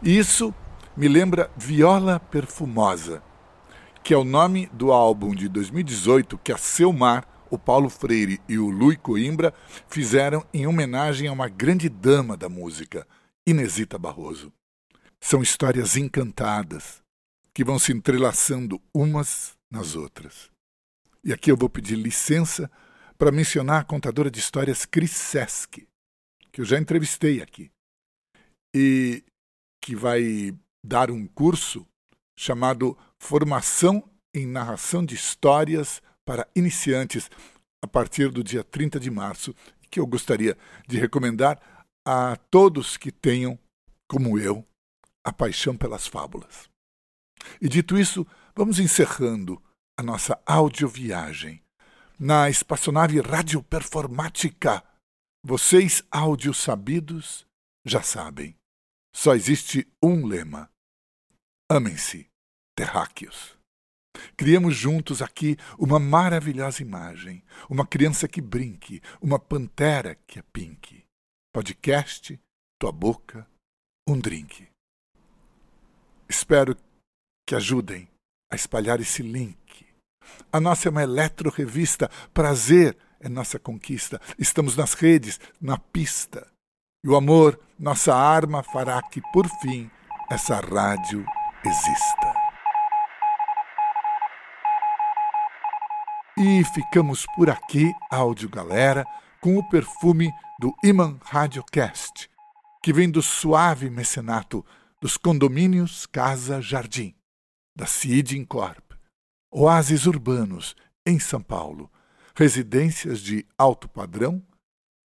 Isso 0.02 0.56
me 0.95 1.10
lembra 1.10 1.52
Viola 1.58 2.22
Perfumosa, 2.22 3.22
que 4.02 4.13
é 4.13 4.17
o 4.17 4.24
nome 4.24 4.69
do 4.72 4.93
álbum 4.93 5.36
de 5.36 5.50
2018 5.50 6.38
que 6.38 6.54
a 6.54 6.58
Selmar, 6.58 7.28
o 7.50 7.60
Paulo 7.60 7.89
Freire 7.89 8.39
e 8.48 8.58
o 8.58 8.69
Lui 8.69 8.95
Coimbra 8.95 9.54
fizeram 9.89 10.41
em 10.54 10.67
homenagem 10.67 11.28
a 11.28 11.34
uma 11.34 11.50
grande 11.50 11.89
dama 11.89 12.38
da 12.38 12.48
música, 12.48 13.06
Inesita 13.45 14.00
Barroso. 14.00 14.54
São 15.19 15.41
histórias 15.41 15.98
encantadas, 15.98 17.04
que 17.60 17.63
vão 17.65 17.78
se 17.78 17.91
entrelaçando 17.91 18.82
umas 18.93 19.58
nas 19.69 19.93
outras. 19.93 20.50
E 21.22 21.34
aqui 21.34 21.52
eu 21.52 21.58
vou 21.58 21.69
pedir 21.69 21.98
licença 21.98 22.72
para 23.17 23.34
mencionar 23.34 23.82
a 23.82 23.84
contadora 23.84 24.32
de 24.32 24.39
histórias 24.39 24.86
Chris 24.86 25.12
Sesk, 25.12 25.86
que 26.54 26.62
eu 26.62 26.63
já 26.63 26.80
entrevistei 26.80 27.41
aqui, 27.41 27.69
e 28.74 29.26
que 29.84 29.93
vai 29.93 30.58
dar 30.82 31.12
um 31.12 31.28
curso 31.28 31.86
chamado 32.39 32.98
Formação 33.22 34.10
em 34.34 34.48
Narração 34.48 35.06
de 35.06 35.15
Histórias 35.15 36.02
para 36.26 36.48
Iniciantes, 36.56 37.30
a 37.84 37.88
partir 37.89 38.32
do 38.32 38.41
dia 38.41 38.63
30 38.63 39.02
de 39.02 39.12
março, 39.12 39.54
que 39.91 40.00
eu 40.00 40.08
gostaria 40.08 40.58
de 40.88 40.98
recomendar 40.98 41.60
a 42.08 42.38
todos 42.50 42.95
que 42.95 43.12
tenham, 43.12 43.60
como 44.08 44.39
eu, 44.39 44.65
a 45.26 45.34
paixão 45.34 45.76
pelas 45.76 46.08
fábulas. 46.08 46.68
E 47.62 47.68
dito 47.68 47.98
isso, 47.98 48.26
vamos 48.56 48.80
encerrando 48.80 49.62
a 49.98 50.04
nossa 50.04 50.42
audioviagem 50.46 51.64
na 52.20 52.50
espaçonave 52.50 53.22
radioperformática. 53.22 54.84
Vocês, 55.44 56.04
áudios 56.12 56.58
sabidos, 56.58 57.48
já 57.86 58.02
sabem. 58.02 58.56
Só 59.16 59.34
existe 59.36 59.88
um 60.04 60.26
lema: 60.26 60.70
amem-se, 61.70 62.30
terráqueos. 62.76 63.58
Criamos 64.36 64.76
juntos 64.76 65.22
aqui 65.22 65.56
uma 65.78 66.00
maravilhosa 66.00 66.82
imagem, 66.82 67.44
uma 67.70 67.86
criança 67.86 68.28
que 68.28 68.42
brinque, 68.42 69.02
uma 69.22 69.40
pantera 69.40 70.16
que 70.28 70.42
pink. 70.42 71.06
Podcast, 71.54 72.40
tua 72.80 72.92
boca, 72.92 73.48
um 74.08 74.20
drink. 74.20 74.68
Espero 76.28 76.76
que 77.50 77.56
ajudem 77.56 78.08
a 78.52 78.56
espalhar 78.56 79.02
esse 79.02 79.24
link. 79.24 79.88
A 80.54 80.60
nossa 80.60 80.88
é 80.88 80.91
uma 80.91 81.02
eletro-revista. 81.02 82.08
Prazer 82.32 82.95
é 83.20 83.28
nossa 83.28 83.58
conquista. 83.58 84.22
Estamos 84.38 84.78
nas 84.78 84.93
redes, 84.93 85.39
na 85.60 85.76
pista. 85.76 86.45
E 87.04 87.10
o 87.10 87.16
amor, 87.16 87.60
nossa 87.80 88.16
arma, 88.16 88.62
fará 88.62 89.02
que, 89.02 89.20
por 89.34 89.47
fim, 89.62 89.89
essa 90.30 90.60
rádio 90.60 91.26
exista. 91.66 92.34
E 96.38 96.64
ficamos 96.66 97.26
por 97.36 97.50
aqui, 97.50 97.91
áudio 98.12 98.47
galera, 98.47 99.04
com 99.41 99.58
o 99.58 99.68
perfume 99.70 100.32
do 100.60 100.72
Iman 100.84 101.18
Radiocast, 101.24 102.30
que 102.84 102.93
vem 102.93 103.10
do 103.10 103.24
suave 103.24 103.89
mecenato 103.89 104.64
dos 105.02 105.18
condomínios 105.18 106.06
Casa 106.06 106.62
Jardim, 106.62 107.16
da 107.80 107.86
CID 107.86 108.38
Incorp, 108.38 108.93
oásis 109.49 110.05
urbanos 110.05 110.75
em 111.07 111.17
São 111.17 111.41
Paulo, 111.41 111.89
residências 112.36 113.21
de 113.21 113.47
alto 113.57 113.88
padrão 113.88 114.45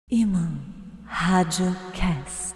Iman 0.09 1.03
Radiocast. 1.03 2.55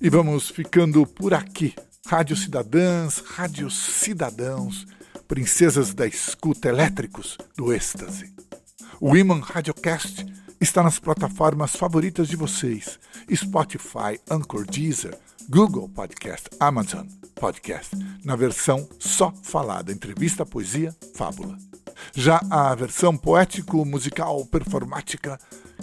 E 0.00 0.10
vamos 0.10 0.50
ficando 0.50 1.06
por 1.06 1.32
aqui. 1.32 1.72
Rádio 2.06 2.36
Cidadãs, 2.36 3.18
Rádio 3.18 3.70
Cidadãos, 3.70 4.86
princesas 5.26 5.94
da 5.94 6.06
escuta 6.06 6.68
elétricos 6.68 7.38
do 7.56 7.72
êxtase. 7.72 8.30
O 9.00 9.16
Iman 9.16 9.40
Radiocast 9.40 10.26
está 10.60 10.82
nas 10.82 10.98
plataformas 10.98 11.74
favoritas 11.74 12.28
de 12.28 12.36
vocês: 12.36 13.00
Spotify, 13.34 14.20
Anchor, 14.30 14.66
Deezer, 14.66 15.18
Google 15.48 15.88
Podcast, 15.88 16.50
Amazon 16.60 17.06
Podcast, 17.34 17.96
na 18.22 18.36
versão 18.36 18.86
só 18.98 19.32
falada, 19.42 19.90
entrevista, 19.90 20.44
poesia, 20.44 20.94
fábula. 21.16 21.56
Já 22.14 22.40
a 22.50 22.74
versão 22.74 23.16
poético-musical 23.16 24.44
performática 24.46 25.38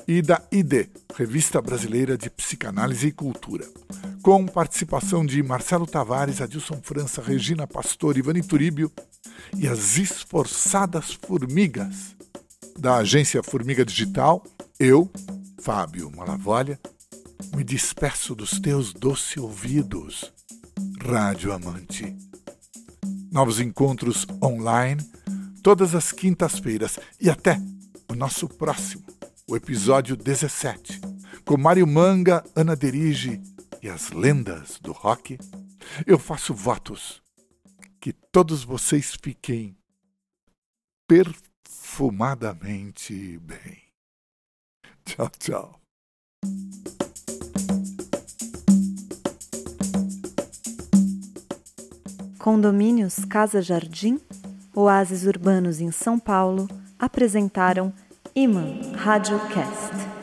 e 0.08 0.22
da 0.22 0.41
ID, 0.51 0.88
Revista 1.16 1.62
Brasileira 1.62 2.18
de 2.18 2.30
Psicanálise 2.30 3.08
e 3.08 3.12
Cultura, 3.12 3.66
com 4.22 4.45
participação 4.45 5.26
de 5.26 5.41
Marcelo 5.41 5.86
Tavares, 5.86 6.41
Adilson 6.41 6.80
França, 6.82 7.22
Regina 7.22 7.66
Pastor, 7.68 8.18
Ivani 8.18 8.41
Turíbio 8.41 8.91
e 9.58 9.68
as 9.68 9.97
esforçadas 9.97 11.14
formigas 11.14 12.16
da 12.78 12.97
agência 12.97 13.41
Formiga 13.41 13.86
Digital, 13.86 14.43
eu, 14.80 15.10
Fábio 15.60 16.12
Malavolha, 16.16 16.80
me 17.56 17.64
despeço 17.64 18.36
dos 18.36 18.60
teus 18.60 18.93
doces 18.93 19.38
ouvidos 19.38 20.34
Rádio 21.01 21.53
Amante. 21.53 22.16
Novos 23.32 23.60
encontros 23.60 24.26
online 24.41 25.01
todas 25.66 25.95
as 25.95 26.12
quintas-feiras 26.12 26.99
e 27.20 27.28
até 27.28 27.60
o 28.08 28.14
nosso 28.14 28.47
próximo, 28.47 29.03
o 29.47 29.55
episódio 29.55 30.15
17, 30.15 30.99
com 31.45 31.55
Mário 31.55 31.85
Manga, 31.85 32.43
Ana 32.55 32.75
Derige 32.75 33.39
e 33.81 33.87
as 33.87 34.09
lendas 34.09 34.79
do 34.79 34.91
rock. 34.91 35.37
Eu 36.05 36.17
faço 36.17 36.51
votos 36.51 37.21
que 38.01 38.11
todos 38.11 38.63
vocês 38.63 39.15
fiquem 39.21 39.77
perfumadamente 41.07 43.37
bem. 43.37 43.83
Tchau, 45.05 45.29
tchau. 45.37 45.79
Condomínios 52.39 53.23
Casa 53.25 53.61
Jardim, 53.61 54.19
oásis 54.73 55.25
urbanos 55.25 55.79
em 55.79 55.91
São 55.91 56.19
Paulo, 56.19 56.67
apresentaram 56.97 57.93
Iman 58.38 58.81
Radiocast. 58.99 60.14